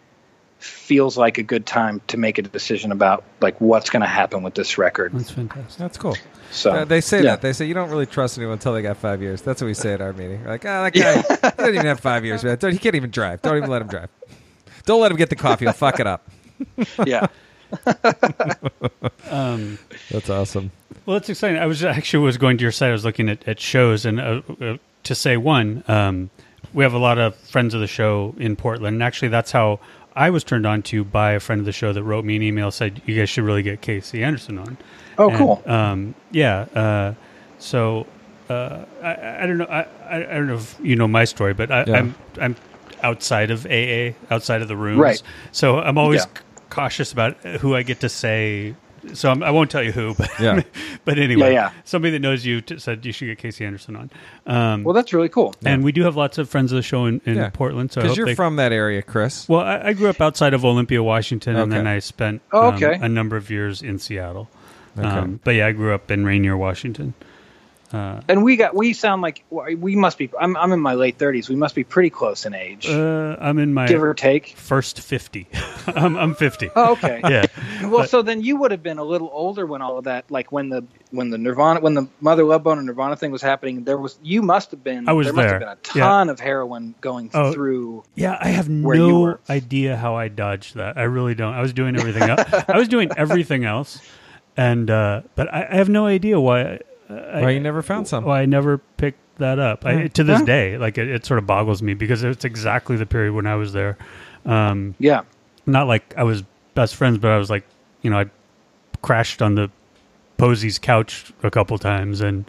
[0.59, 4.41] feels like a good time to make a decision about like what's going to happen
[4.43, 5.13] with this record.
[5.13, 5.77] That's fantastic.
[5.77, 6.15] That's cool.
[6.51, 7.31] So Uh, they say yeah.
[7.31, 7.41] that.
[7.41, 9.41] They say you don't really trust anyone until they got five years.
[9.41, 10.43] That's what we say at our meeting.
[10.43, 12.57] We're like, oh, that guy he doesn't even have five years, man.
[12.57, 13.41] Don't- He can't even drive.
[13.41, 14.09] Don't even let him drive.
[14.85, 15.65] Don't let him get the coffee.
[15.65, 16.27] He'll fuck it up.
[17.05, 17.27] yeah.
[19.29, 19.77] Um,
[20.09, 20.71] That's awesome.
[21.05, 21.57] well, that's exciting.
[21.57, 22.89] I was actually was going to your site.
[22.89, 26.29] I was looking at, at shows, and uh, uh, to say one, um,
[26.73, 28.95] we have a lot of friends of the show in Portland.
[28.95, 29.79] And actually, that's how
[30.17, 32.41] I was turned on to by a friend of the show that wrote me an
[32.41, 34.77] email said you guys should really get Kasey Anderson on.
[35.17, 35.63] Oh, And, cool.
[35.65, 36.61] Um, yeah.
[36.73, 37.13] Uh,
[37.59, 38.07] so
[38.49, 39.65] uh, I, I don't know.
[39.65, 41.95] I, I I don't know if you know my story, but I, Yeah.
[41.97, 42.55] I'm I'm
[43.03, 44.99] outside of AA, outside of the rooms.
[44.99, 45.21] Right.
[45.51, 46.39] So I'm always Yeah.
[46.39, 48.75] c- cautious about who I get to say.
[49.13, 50.61] So I'm, I won't tell you who, but Yeah.
[51.05, 51.71] but anyway, Yeah, yeah.
[51.83, 54.09] somebody that knows you t- said you should get Kasey Anderson on.
[54.45, 55.53] Um, Well, that's really cool.
[55.65, 57.49] and we do have lots of friends of the show in, in Yeah.
[57.49, 57.91] Portland.
[57.91, 59.47] So Because hope you're they- from that area, Chris.
[59.49, 62.75] Well, I, I grew up outside of Olympia, Washington, and then I spent Oh, um,
[62.75, 62.97] okay.
[63.01, 64.49] a number of years in Seattle.
[64.97, 65.07] Okay.
[65.07, 67.13] Um, but yeah, I grew up in Rainier, Washington.
[67.91, 70.29] And we got we sound like we must be.
[70.39, 71.47] I'm I'm in my late 30s.
[71.49, 74.55] We must be pretty close in age, Uh, I'm in my give or take.
[74.57, 75.47] first 50.
[75.87, 76.69] I'm, I'm 50.
[76.75, 77.21] Oh, okay.
[77.29, 77.45] Yeah.
[77.81, 80.29] Well, But- so then you would have been a little older when all of that,
[80.31, 83.41] like when the when the Nirvana, when the Mother Love Bone and Nirvana thing was
[83.41, 83.83] happening.
[83.85, 85.07] There was you must have been.
[85.07, 85.33] I was there.
[85.35, 85.59] Must there.
[85.69, 86.03] have been a Yeah.
[86.07, 87.53] ton of heroin going Oh.
[87.53, 88.03] through.
[88.15, 90.97] Yeah, I have no idea how I dodged that.
[90.97, 91.53] I really don't.
[91.53, 92.43] I was doing everything else.
[92.67, 94.01] I was doing everything else,
[94.57, 96.79] and uh, but I, I have no idea why.
[97.09, 98.25] I, Why you never found some?
[98.25, 99.85] Why I never picked that up.
[99.85, 103.05] I, to this day, like it, it sort of boggles me because it's exactly the
[103.05, 103.97] period when I was there.
[104.45, 105.21] Um, Yeah.
[105.65, 106.43] not like I was
[106.75, 107.63] best friends, but I was like,
[108.01, 108.25] you know, I
[109.01, 109.69] crashed on the
[110.37, 112.45] Posies' couch a couple times and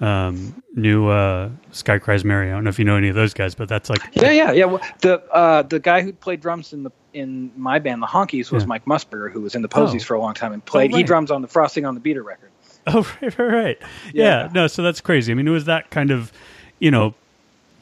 [0.00, 2.50] um, knew uh, Sky Cries Mary.
[2.50, 4.52] I don't know if you know any of those guys, but that's like Yeah, yeah,
[4.52, 4.64] yeah.
[4.64, 8.50] Well, the uh, the guy who played drums in the in my band, the Honkies,
[8.50, 8.68] was Yeah.
[8.68, 10.06] Mike Musburger, who was in the Posies Oh.
[10.06, 10.90] for a long time and played.
[10.90, 11.06] He right.
[11.06, 12.49] drums on the Frosting on the Beater record.
[12.86, 13.78] Oh, right, right, right.
[14.14, 14.44] Yeah.
[14.44, 14.48] Yeah.
[14.52, 15.30] no, so that's crazy.
[15.32, 16.32] I mean, it was that kind of,
[16.78, 17.14] you know,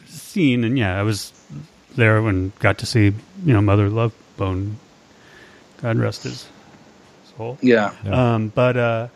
[0.06, 1.32] scene, and yeah, I was
[1.96, 4.76] there when got to see, you know, Mother Love Bone.
[5.80, 6.46] God rest his
[7.36, 7.56] soul.
[7.62, 7.92] Yeah.
[8.04, 9.08] Um, but uh,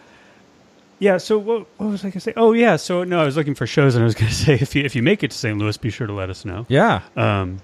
[1.00, 1.18] yeah.
[1.18, 2.32] So what, what was I going to say?
[2.36, 2.76] Oh, yeah.
[2.76, 4.84] So no, I was looking for shows, and I was going to say if you
[4.84, 5.58] if you make it to St.
[5.58, 6.64] Louis, be sure to let us know.
[6.68, 7.02] Yeah.
[7.16, 7.60] Um,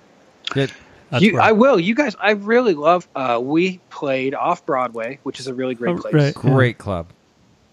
[0.56, 0.72] It-
[1.20, 1.78] You, I will.
[1.80, 3.08] You guys, I really love.
[3.16, 6.12] Uh, we played off Broadway, which is a really great Oh, place.
[6.14, 6.34] right.
[6.34, 7.06] great club.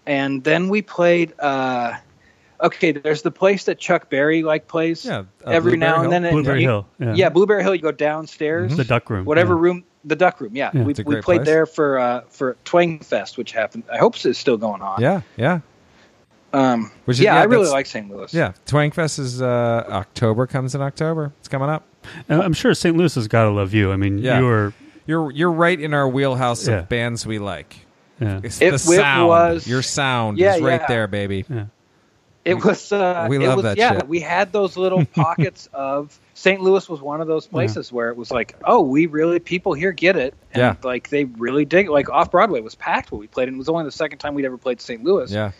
[0.06, 1.94] And then we played uh
[2.62, 6.04] okay there's the place that chuck berry like plays Yeah, uh, every Blueberry now Hill.
[6.04, 6.86] and then and Blueberry you- Hill.
[6.98, 7.14] Yeah.
[7.14, 9.26] yeah blueberry hill you go downstairs the duck room.
[9.26, 9.60] whatever yeah.
[9.60, 10.84] room the duck room yeah, Yeah.
[10.84, 11.44] we, we played place.
[11.44, 15.60] there for uh for twangfest which happened i hope it's still going on Yeah, yeah,
[16.54, 18.52] um Which is- yeah, yeah, i really like st louis yeah.
[18.66, 20.46] Twangfest is uh, October.
[20.46, 21.32] Comes in October.
[21.40, 21.84] It's coming up.
[22.28, 22.96] And I'm sure St.
[22.96, 23.92] Louis has got to love you.
[23.92, 24.38] I mean, Yeah.
[24.38, 24.72] you were.
[25.06, 26.78] You're you're right in our wheelhouse Yeah.
[26.78, 27.85] of bands we like.
[28.20, 28.40] Yeah.
[28.42, 29.28] It's It- the it sound.
[29.28, 30.86] was- Your sound Yeah, is right yeah.
[30.86, 31.44] there, baby.
[32.44, 34.08] it was uh we it love was, that yeah shit.
[34.08, 38.16] we had those little pockets of st louis was one of those places where it
[38.16, 40.76] was like oh we really people here get it and Yeah.
[40.88, 43.58] like they really dig it like off broadway was packed when we played and it
[43.58, 45.50] was only the second time we'd ever played st louis Yeah.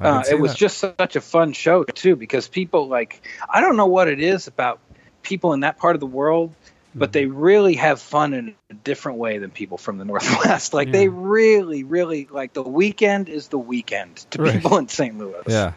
[0.00, 0.58] Uh, it was that.
[0.58, 4.46] just such a fun show too because people like I don't know what it is
[4.46, 4.80] about
[5.22, 6.54] people in that part of the world,
[6.94, 7.12] but Mm-hmm.
[7.12, 10.74] they really have fun in a different way than people from the Northwest.
[10.74, 14.54] Like they really, really like the weekend is the weekend to Right.
[14.60, 15.16] people in St.
[15.16, 15.42] Louis.
[15.46, 15.72] yeah.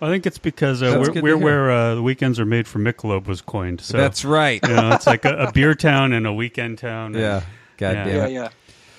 [0.00, 3.26] I think it's because uh, we're, we're where uh, the weekends are made for Michelob
[3.28, 3.80] was coined.
[3.80, 4.60] So That's right.
[4.66, 7.14] you know, it's like a, a beer town and a weekend town.
[7.14, 7.42] and- Yeah.
[7.76, 8.06] God Yeah.
[8.08, 8.48] yeah, yeah.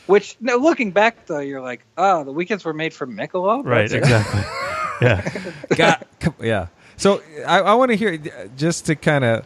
[0.08, 3.66] Which no, looking back though, you're like, oh, the weekends were made for Michelob.
[3.66, 3.89] Right.
[3.89, 3.94] That's?
[3.94, 4.41] Exactly.
[5.02, 5.44] yeah.
[5.76, 6.08] Got,
[6.41, 6.68] yeah.
[6.96, 8.18] So I, I want to hear
[8.56, 9.46] just to kind of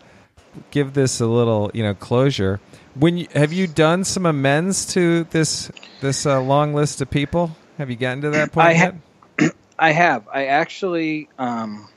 [0.71, 2.59] give this a little, you know, closure.
[2.95, 7.55] When you, have you done some amends to this this uh, long list of people?
[7.77, 8.95] Have you gotten to that point I yet?
[9.79, 10.27] I have.
[10.33, 11.87] I actually um,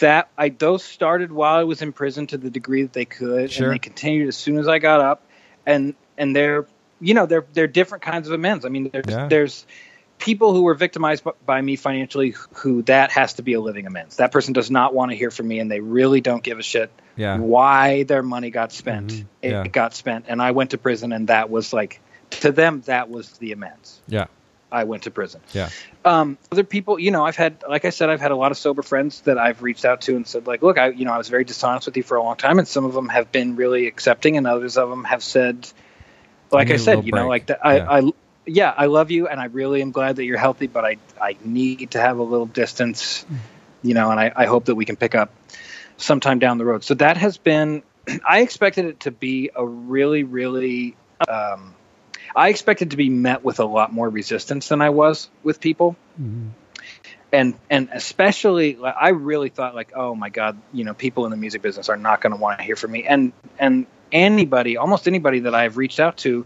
[0.00, 3.50] that I those started while I was in prison to the degree that they could,
[3.50, 3.66] Sure.
[3.66, 5.22] and they continued as soon as I got up,
[5.66, 6.66] and and they're
[7.00, 8.64] you know they're they're different kinds of amends.
[8.64, 9.28] I mean, there's Yeah.
[9.28, 9.66] there's
[10.20, 14.16] people who were victimized by me financially who that has to be a living amends.
[14.18, 16.62] That person does not want to hear from me, and they really don't give a
[16.62, 17.38] shit Yeah.
[17.38, 19.08] why their money got spent.
[19.12, 19.24] Mhm.
[19.42, 19.66] It Yeah.
[19.66, 22.00] got spent, and I went to prison, and that was like
[22.30, 24.00] to them that was the amends.
[24.06, 24.26] Yeah.
[24.72, 25.40] I went to prison.
[25.52, 25.68] Yeah.
[26.04, 28.56] Um, other people, you know, I've had, like I said, I've had a lot of
[28.58, 31.18] sober friends that I've reached out to and said, like, look, I, you know, I
[31.18, 33.56] was very dishonest with you for a long time, and some of them have been
[33.56, 35.66] really accepting, and others of them have said,
[36.52, 37.28] like I, I, said, you know, break.
[37.28, 38.12] like that, I, I,
[38.50, 41.36] yeah, I love you, and I really am glad that you're healthy, but I, I
[41.44, 43.24] need to have a little distance,
[43.82, 45.30] you know, and I, I hope that we can pick up
[45.96, 46.82] sometime down the road.
[46.82, 47.82] So that has been,
[48.28, 50.96] I expected it to be a really, really,
[51.28, 51.74] um,
[52.34, 55.96] I expected to be met with a lot more resistance than I was with people.
[57.32, 61.36] And and especially, I really thought like, oh my god, you know, people in the
[61.36, 63.04] music business are not going to want to hear from me.
[63.04, 66.44] And and anybody, almost anybody that I've reached out to,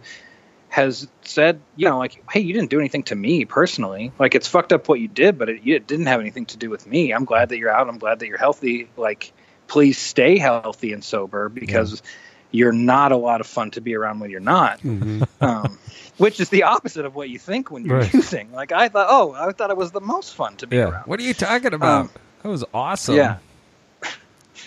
[0.75, 4.11] has said, you know, like, hey, you didn't do anything to me personally.
[4.19, 6.69] Like, it's fucked up what you did, but it, it didn't have anything to do
[6.69, 7.13] with me.
[7.13, 7.89] I'm glad that you're out.
[7.89, 8.89] I'm glad that you're healthy.
[8.97, 9.33] Like,
[9.69, 12.03] please stay healthy and sober because
[12.51, 14.81] you're not a lot of fun to be around when you're not.
[15.41, 15.79] Um,
[16.17, 18.13] which is the opposite of what you think when you're Right.
[18.15, 18.51] using.
[18.53, 20.89] Like I thought, oh, I thought it was the most fun to be Yeah.
[20.91, 21.07] around.
[21.07, 22.01] What are you talking about?
[22.03, 22.11] Um,
[22.43, 23.15] that was awesome.
[23.17, 23.37] Yeah.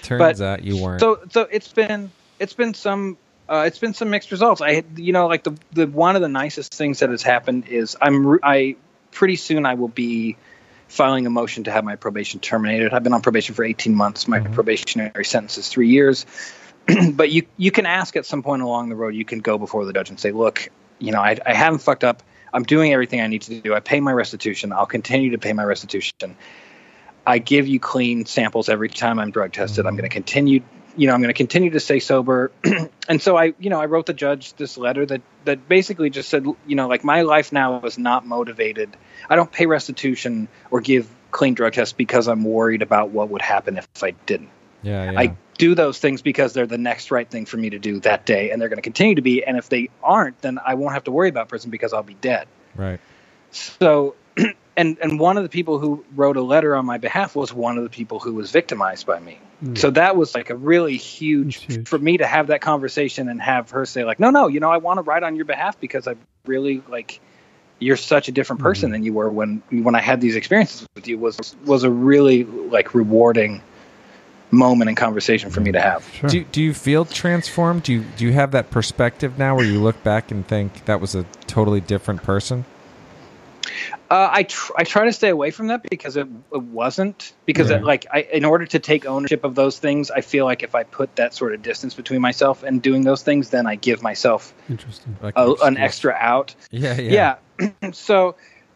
[0.03, 0.99] Turns But- out you weren't.
[1.01, 3.17] So so it's been it's been some
[3.49, 4.61] uh, it's been some mixed results.
[4.61, 7.97] I you know like the the one of the nicest things that has happened is
[8.01, 8.75] I'm I
[9.11, 10.37] pretty soon I will be
[10.87, 12.93] filing a motion to have my probation terminated.
[12.93, 14.27] I've been on probation for 18 months.
[14.27, 16.25] My probationary sentence is three years.
[17.13, 19.15] but you you can ask at some point along the road.
[19.15, 20.69] You can go before the judge and say, look,
[20.99, 22.23] you know, I, I haven't fucked up.
[22.53, 23.73] I'm doing everything I need to do.
[23.73, 24.71] I pay my restitution.
[24.71, 26.35] I'll continue to pay my restitution.
[27.25, 29.85] I give you clean samples every time I'm drug tested.
[29.85, 30.61] I'm going to continue,
[30.97, 32.51] you know, I'm going to continue to stay sober.
[33.07, 36.27] and so I, you know, I wrote the judge this letter that that basically just
[36.27, 38.97] said, you know, like my life now is not motivated.
[39.29, 43.41] I don't pay restitution or give clean drug tests because I'm worried about what would
[43.41, 44.49] happen if I didn't.
[44.81, 45.19] yeah, yeah.
[45.19, 48.25] I do those things because they're the next right thing for me to do that
[48.25, 49.43] day, and they're going to continue to be.
[49.43, 52.15] And if they aren't, then I won't have to worry about prison because I'll be
[52.15, 52.47] dead.
[52.75, 52.99] right.
[53.51, 54.15] So,
[54.77, 57.77] and and one of the people who wrote a letter on my behalf was one
[57.77, 59.39] of the people who was victimized by me.
[59.73, 61.87] So that was like a really huge, huge.
[61.87, 64.69] for me to have that conversation and have her say like, no, no, you know,
[64.69, 67.19] I want to write on your behalf because I really like
[67.79, 68.93] you're such a different person mm-hmm.
[68.93, 72.43] than you were when when I had these experiences with you was was a really
[72.43, 73.61] like rewarding
[74.51, 76.07] moment and conversation for me to have.
[76.13, 76.29] Sure.
[76.29, 77.83] Do, do you feel transformed?
[77.83, 81.01] Do you do you have that perspective now where you look back and think that
[81.01, 82.65] was a totally different person?
[84.09, 87.69] Uh, I tr- I try to stay away from that because it, it wasn't because
[87.69, 87.77] Yeah.
[87.77, 90.75] it, like I in order to take ownership of those things, I feel like if
[90.75, 94.01] I put that sort of distance between myself and doing those things, then I give
[94.01, 95.17] myself Interesting.
[95.21, 96.55] Like a, an extra out.
[96.71, 97.37] Yeah, yeah.
[97.59, 97.91] Yeah.
[97.91, 98.35] so,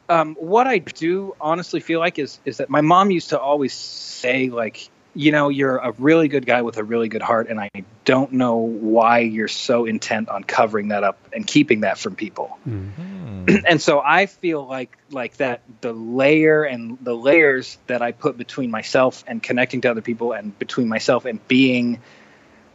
[0.09, 3.73] um, what I do honestly feel like is is that my mom used to always
[3.73, 7.59] say like, you know, you're a really good guy with a really good heart, and
[7.59, 7.70] I
[8.05, 12.47] don't know why you're so intent on covering that up and keeping that from people.
[12.64, 12.89] Hmm.
[13.68, 18.38] and so I feel like like that the layer and the layers that I put
[18.38, 21.99] between myself and connecting to other people, and between myself and being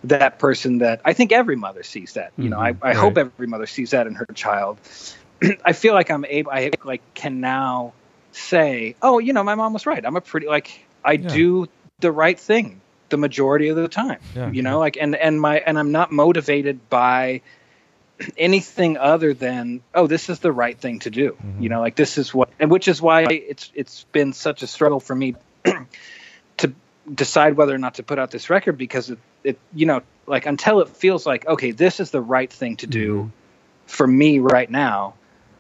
[0.05, 2.33] that person that I think every mother sees that.
[2.37, 2.87] You know, I, mm-hmm.
[2.87, 4.79] I hope every mother sees that in her child.
[5.65, 6.51] I feel like I'm able.
[6.51, 7.95] I like can now
[8.33, 10.05] say, oh, you know, my mom was right.
[10.05, 11.29] I'm a pretty like I Yeah.
[11.29, 11.67] do
[12.01, 14.19] the right thing the majority of the time.
[14.35, 14.51] Yeah.
[14.51, 17.43] You know, like and and my and I'm not motivated by
[18.37, 21.63] anything other than oh this is the right thing to do mm-hmm.
[21.63, 24.67] you know like this is what and which is why it's it's been such a
[24.67, 25.35] struggle for me
[26.57, 26.73] to
[27.13, 30.47] decide whether or not to put out this record because it, it you know like
[30.47, 33.29] until it feels like okay this is the right thing to do mm-hmm.
[33.87, 35.13] for me right now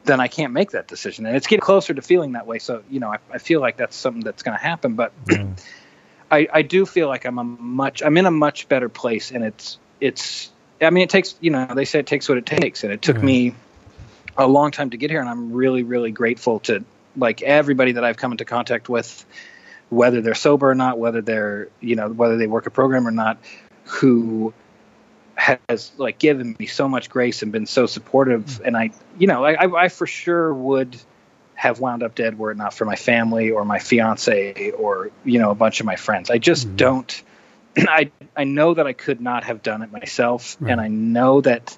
[0.04, 2.82] then i can't make that decision and it's getting closer to feeling that way so
[2.88, 5.12] you know i, I feel like that's something that's going to happen but
[6.30, 9.44] I, I do feel like i'm a much i'm in a much better place and
[9.44, 10.50] it's it's
[10.80, 13.02] i mean it takes you know they say it takes what it takes and it
[13.02, 13.54] took me
[14.36, 16.84] a long time to get here and i'm really really grateful to
[17.16, 19.24] like everybody that i've come into contact with
[19.88, 23.12] whether they're sober or not whether they're you know whether they work a program or
[23.12, 23.38] not
[23.84, 24.52] who
[25.36, 28.44] has like given me so much grace and been so supportive.
[28.44, 28.66] Mm.
[28.66, 30.96] And i you know I, I, I for sure would
[31.56, 35.38] have wound up dead were it not for my family or my fiance or you
[35.38, 36.30] know a bunch of my friends.
[36.30, 36.76] I just mm-hmm.
[36.76, 37.22] don't
[37.88, 41.76] i i know that i could not have done it myself and i know that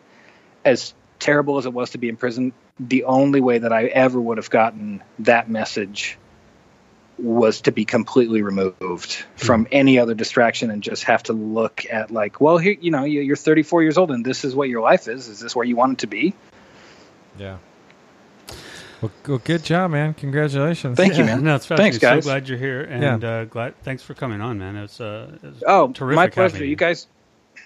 [0.65, 4.21] as terrible as it was to be in prison the only way that i ever
[4.21, 6.17] would have gotten that message
[7.19, 9.47] was to be completely removed mm-hmm.
[9.47, 13.05] from any other distraction and just have to look at like well here you know
[13.05, 15.29] you- you're 34 years old and this is what your life is.
[15.29, 16.35] Is this where you want it to be?
[17.39, 17.59] Yeah.
[19.01, 20.15] Well, well, good job, man.
[20.15, 20.97] Congratulations.
[20.97, 21.45] Thank you, man.
[21.45, 22.25] No, it's Thanks, guys.
[22.25, 23.81] So glad you're here, and uh, glad.
[23.83, 24.77] Thanks for coming on, man.
[24.77, 26.17] It's uh, it's Oh, terrific.
[26.17, 26.57] my pleasure.
[26.57, 27.07] having You guys,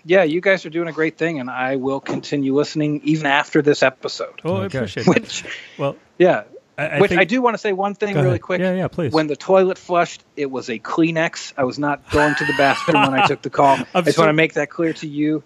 [0.04, 3.62] yeah, you guys are doing a great thing, and I will continue listening even after
[3.62, 4.40] this episode.
[4.44, 4.78] Oh, I Okay.
[4.78, 5.14] appreciate that.
[5.14, 5.44] Which,
[5.78, 6.42] Well, yeah,
[6.76, 8.42] I, I which think, I do want to say one thing really ahead.
[8.42, 8.60] quick.
[8.60, 9.12] Yeah, yeah, please.
[9.12, 11.54] When the toilet flushed, it was a Kleenex.
[11.56, 13.78] I was not going to the bathroom when I took the call.
[13.94, 15.42] I just so- want to make that clear to you.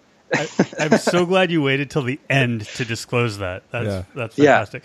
[0.79, 3.63] I'm so glad you waited till the end to disclose that.
[3.71, 4.03] That's Yeah.
[4.15, 4.53] that's Yeah.
[4.55, 4.83] fantastic.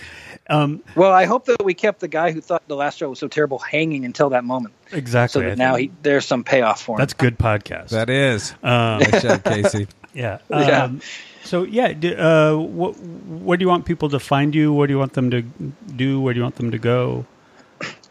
[0.49, 3.19] Um, Well, I hope that we kept the guy who thought the last show was
[3.19, 5.47] so terrible hanging until that moment, so exactly.
[5.47, 6.99] I that now he there's some payoff for him.
[6.99, 7.89] that's good podcast.
[7.91, 8.53] That is.
[8.63, 9.89] um, Nice job, Kasey.
[10.15, 10.39] yeah.
[10.51, 10.85] Yeah.
[10.85, 11.01] Um,
[11.45, 14.73] so yeah, d- uh, what, where do you want people to find you?
[14.73, 16.21] Where do you want them to do?
[16.21, 17.27] Where do you want them to go?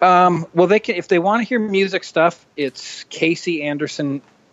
[0.02, 2.46] Um, well, they can if they want to hear music stuff.
[2.58, 3.06] It's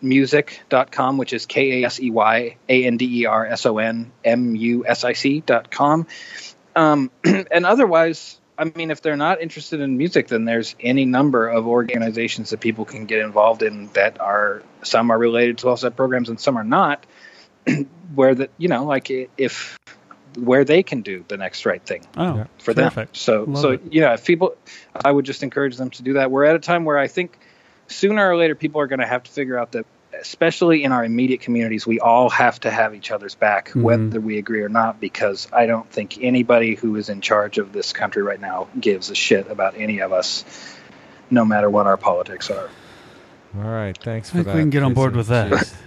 [0.01, 3.77] KaseyAndersonMusic.com, which is K A S E Y A N D E R S O
[3.77, 6.07] N M U S I C dot com.
[6.75, 11.47] Um, and otherwise, I mean, if they're not interested in music, then there's any number
[11.47, 15.95] of organizations that people can get involved in that are some are related to offset
[15.95, 17.05] programs and some are not.
[18.15, 19.79] where that you know, like if
[20.37, 22.95] where they can do the next right thing Oh, for terrific.
[22.95, 23.07] them.
[23.13, 23.81] So Love so it.
[23.91, 24.55] yeah, if people,
[25.03, 26.31] I would just encourage them to do that.
[26.31, 27.37] We're at a time where I think
[27.89, 29.85] sooner or later people are going to have to figure out that,
[30.19, 33.81] especially in our immediate communities, we all have to have each other's back, Mhm.
[33.83, 34.99] whether we agree or not.
[34.99, 39.09] Because I don't think anybody who is in charge of this country right now gives
[39.09, 40.43] a shit about any of us,
[41.29, 42.69] no matter what our politics are.
[43.57, 44.55] All right, thanks I for think that.
[44.55, 45.71] we can get on board with that.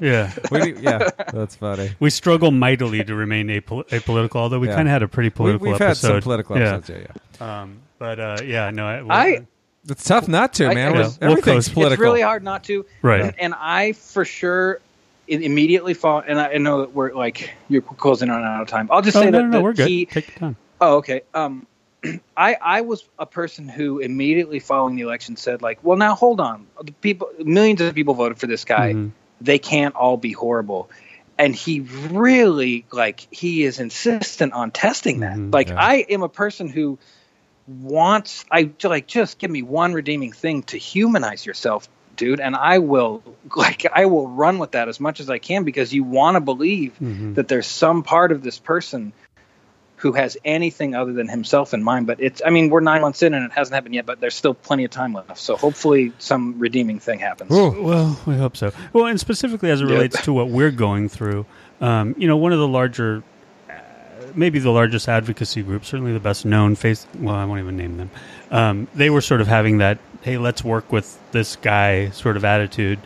[0.00, 0.30] Yeah.
[0.52, 1.90] We yeah, that's funny.
[1.98, 4.76] We struggle mightily to remain apol- apolitical, although we Yeah.
[4.76, 6.74] kind of had a pretty political we've had some political Yeah.
[6.76, 6.90] episodes.
[6.90, 7.62] Yeah, yeah.
[7.62, 9.46] Um, but uh, yeah, no, I, I-
[9.88, 10.88] It's tough not to, man.
[10.88, 11.92] I We're- was- Everything's political.
[11.94, 12.86] It's really hard not to.
[13.02, 13.22] Right.
[13.22, 14.80] And, and I for sure
[15.28, 16.22] immediately fall.
[16.26, 18.88] And I, I know that we're like you're closing on out of time.
[18.90, 19.88] I'll just oh, say no, that, no, no, that we're good.
[19.88, 20.06] he.
[20.06, 20.56] Take your time.
[20.80, 21.22] Oh, okay.
[21.34, 21.66] Um,
[22.36, 26.40] I I was a person who immediately following the election said like, well, now hold
[26.40, 26.66] on.
[26.82, 28.92] The people, millions of people voted for this guy.
[28.92, 29.12] Mhm.
[29.40, 30.90] They can't all be horrible.
[31.38, 35.36] And he really like he is insistent on testing that.
[35.36, 35.82] Mhm, like yeah.
[35.82, 36.98] I am a person who
[37.80, 42.78] wants I like just give me one redeeming thing to humanize yourself, dude, and I
[42.78, 43.22] will
[43.56, 46.40] like I will run with that as much as I can because you want to
[46.40, 47.34] believe Mhm.
[47.36, 49.12] that there's some part of this person
[49.96, 52.08] who has anything other than himself in mind.
[52.08, 54.34] But it's I mean we're nine months in and it hasn't happened yet, but there's
[54.34, 55.38] still plenty of time left.
[55.38, 57.52] So hopefully some redeeming thing happens.
[57.52, 57.82] Ooh.
[57.82, 58.72] Well, we hope so.
[58.92, 61.46] Well, and specifically as it relates to what we're going through,
[61.80, 63.22] um, you know, one of the larger,
[64.34, 67.06] maybe the largest advocacy group, certainly the best known face.
[67.18, 68.10] Well, I won't even name them.
[68.50, 72.44] Um, they were sort of having that, hey, let's work with this guy sort of
[72.44, 72.98] attitude.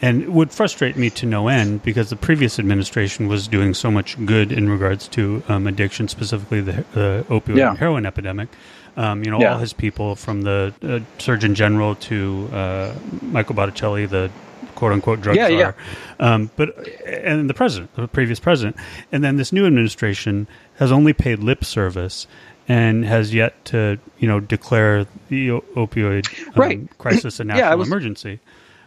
[0.00, 3.88] And it would frustrate me to no end because the previous administration was doing so
[3.88, 7.70] much good in regards to um, addiction, specifically the, the opioid Yeah.
[7.70, 8.48] and heroin epidemic.
[8.96, 9.52] Um, you know, Yeah.
[9.54, 14.28] all his people from the uh, Surgeon General to uh, Michael Botticelli, the
[14.74, 15.72] quote unquote drug Yeah, czar, yeah.
[16.18, 16.76] Um, but
[17.06, 18.76] and the president, the previous president,
[19.12, 20.48] and then this new administration
[20.82, 22.26] has only paid lip service
[22.68, 26.98] and has yet to you know declare the opioid um, Right.
[26.98, 28.40] crisis a national I was- emergency.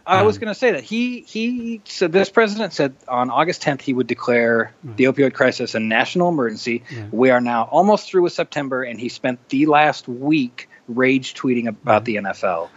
[0.08, 3.62] I was Um, going to say that he he said this president said on August
[3.62, 6.84] 10th he would declare the opioid crisis a national emergency.
[7.10, 11.66] We are now almost through with September, and he spent the last week rage tweeting
[11.66, 12.68] about the NFL.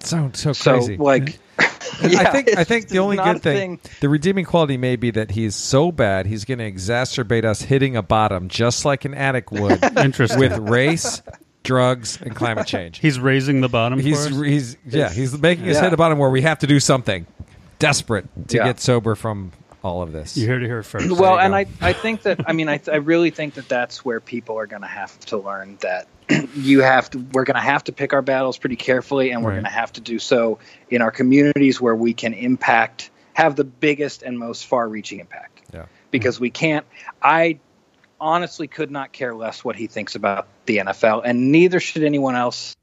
[0.00, 0.96] So so So crazy.
[0.98, 1.64] like, I
[2.02, 5.30] yeah, think I think the only good a thing, the redeeming quality may be that
[5.32, 9.50] he's so bad he's going to exacerbate us hitting a bottom just like an addict
[9.52, 10.38] would Interesting.
[10.40, 11.22] with race,
[11.62, 12.98] drugs, and climate change.
[12.98, 13.98] He's raising the bottom.
[13.98, 14.40] He's for us?
[14.46, 15.82] he's yeah he's making us Yeah.
[15.84, 17.26] hit a bottom where we have to do something
[17.78, 18.64] desperate to Yeah.
[18.64, 19.52] get sober from
[19.84, 20.36] all of this.
[20.36, 21.08] you heard it here first.
[21.12, 21.56] well, you and go.
[21.86, 24.66] I, I think that I mean I, I really think that that's where people are
[24.66, 26.08] going to have to learn that
[26.54, 29.50] you have to we're going to have to pick our battles pretty carefully and we're
[29.50, 29.54] Right.
[29.56, 30.58] going to have to do so
[30.90, 35.86] in our communities where we can impact have the biggest and most far-reaching impact Yeah.
[36.10, 36.84] because we can't
[37.22, 37.60] I
[38.20, 42.34] honestly could not care less what he thinks about the NFL and neither should anyone
[42.34, 42.74] else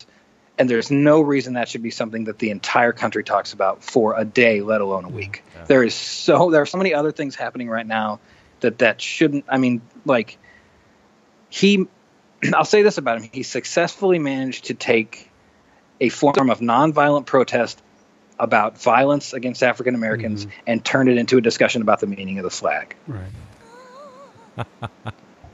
[0.57, 4.17] and there's no reason that should be something that the entire country talks about for
[4.17, 7.35] a day let alone a week there is so there are so many other things
[7.35, 8.19] happening right now
[8.61, 10.37] that that shouldn't i mean like
[11.49, 11.85] he
[12.53, 15.29] i'll say this about him he successfully managed to take
[16.01, 17.81] a form of nonviolent protest
[18.39, 22.43] about violence against african americans and turn it into a discussion about the meaning of
[22.43, 24.65] the flag right.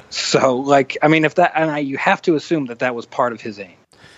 [0.10, 3.06] so like i mean if that and I, you have to assume that that was
[3.06, 3.76] part of his aim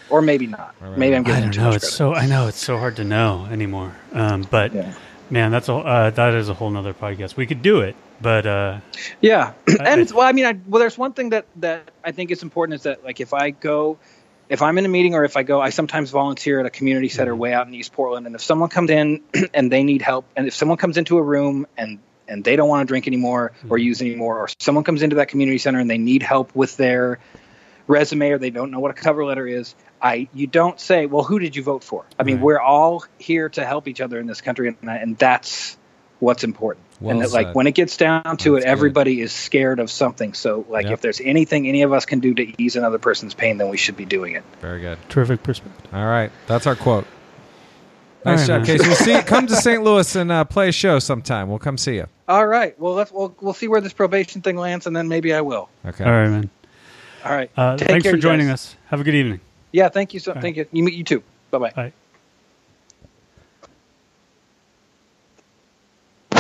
[0.10, 1.70] or maybe not maybe i'm I giving him don't too know.
[1.72, 1.96] It's credit.
[1.96, 3.96] so I know it's so hard to know anymore.
[4.14, 4.94] Um, but Yeah.
[5.30, 7.36] man, that's a uh, that is a whole nother podcast.
[7.36, 8.80] We could do it, but uh,
[9.22, 12.32] Yeah, I- and well, I mean, I, well, there's one thing that that I think
[12.32, 14.00] is important is that like if I go,
[14.50, 17.10] if I'm in a meeting or if I go, I sometimes volunteer at a community
[17.10, 19.22] center way out in East Portland, and if someone comes in
[19.54, 22.70] and they need help, and if someone comes into a room and and they don't
[22.70, 25.90] want to drink anymore or use anymore, or someone comes into that community center and
[25.90, 27.20] they need help with their
[27.86, 31.24] resume or they don't know what a cover letter is, I you don't say, well,
[31.24, 32.06] who did you vote for?
[32.18, 32.44] I mean, Right.
[32.46, 35.78] we're all here to help each other in this country, and, and that's
[36.24, 36.86] what's important.
[37.00, 37.46] Well and that, said.
[37.48, 38.64] like when it gets down to That's it, good.
[38.64, 40.34] everybody is scared of something.
[40.34, 40.94] So, like, Yep.
[40.94, 43.78] if there's anything any of us can do to ease another person's pain, then we
[43.78, 44.44] should be doing it.
[44.62, 44.98] Very good.
[45.10, 45.94] terrific perspective.
[45.94, 47.06] All right, that's our quote.
[48.26, 48.78] Nice right, job, man.
[48.78, 48.88] Kasey.
[48.88, 49.22] We'll see.
[49.28, 49.84] Come to St.
[49.84, 51.50] Louis and uh, play a show sometime.
[51.50, 52.08] We'll come see you.
[52.30, 52.80] All right.
[52.80, 55.68] Well, let's we'll, we'll see where this probation thing lands, and then maybe I will.
[55.86, 56.06] Okay.
[56.06, 56.50] All right, man.
[57.26, 57.52] All right.
[57.58, 58.54] Uh, thanks care, for joining guys.
[58.54, 58.76] us.
[58.88, 59.42] Have a good evening.
[59.74, 59.90] Yeah.
[59.90, 60.32] Thank you so.
[60.32, 60.42] right.
[60.42, 60.66] Thank you.
[60.72, 61.22] You you too.
[61.52, 61.94] Bye bye.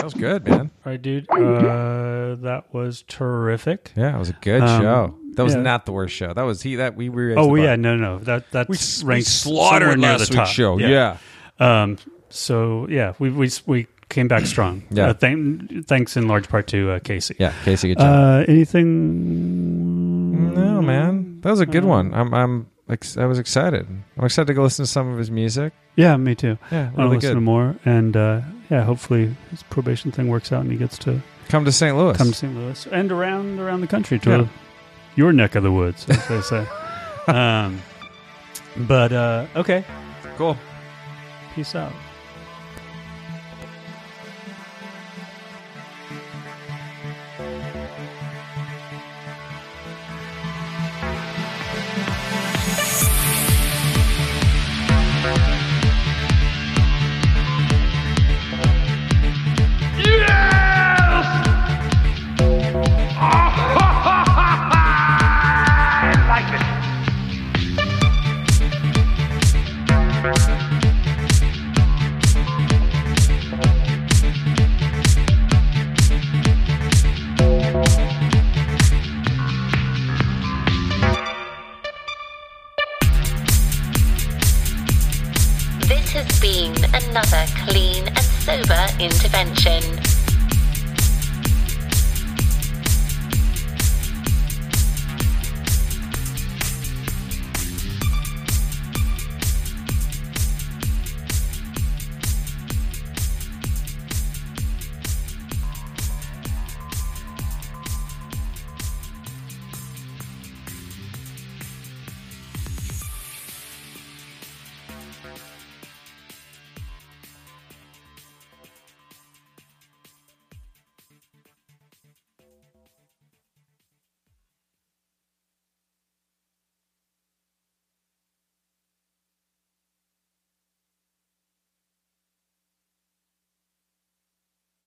[0.03, 0.69] That was good, man.
[0.85, 1.29] All right, dude.
[1.31, 3.93] Uh, that was terrific.
[3.95, 5.15] Yeah, it was a good Um, show.
[5.35, 5.61] That was Yeah.
[5.61, 6.33] not the worst show.
[6.33, 6.75] That was he.
[6.75, 7.35] That we were.
[7.37, 10.49] Oh yeah, no, no, that that's we, s- we ranked slaughtered near last the week's
[10.49, 10.55] top.
[10.55, 10.77] show.
[10.77, 11.17] Yeah.
[11.57, 11.95] Um.
[12.29, 14.83] So yeah, we we we came back strong.
[14.91, 15.11] Yeah.
[15.11, 17.37] Uh, thank, thanks in large part to uh, Kasey.
[17.39, 18.07] yeah, Kasey, good job.
[18.07, 20.53] Uh, anything?
[20.53, 22.13] no, man, that was a good one.
[22.13, 23.87] I'm, I'm, ex- I was excited.
[24.17, 25.71] I'm excited to go listen to some of his music.
[25.95, 26.57] Yeah, me too.
[26.71, 27.33] Yeah, I want to really listen good.
[27.35, 28.41] to more, and uh,
[28.73, 31.95] yeah, hopefully his probation thing works out and he gets to Come to St.
[31.95, 32.17] Louis.
[32.17, 32.55] come to St.
[32.55, 34.47] Louis and around around the country to Yeah.
[35.15, 36.65] your neck of the woods, as they say.
[37.27, 37.81] um,
[38.75, 39.83] but uh, okay,
[40.37, 40.57] cool.
[41.53, 41.93] peace out.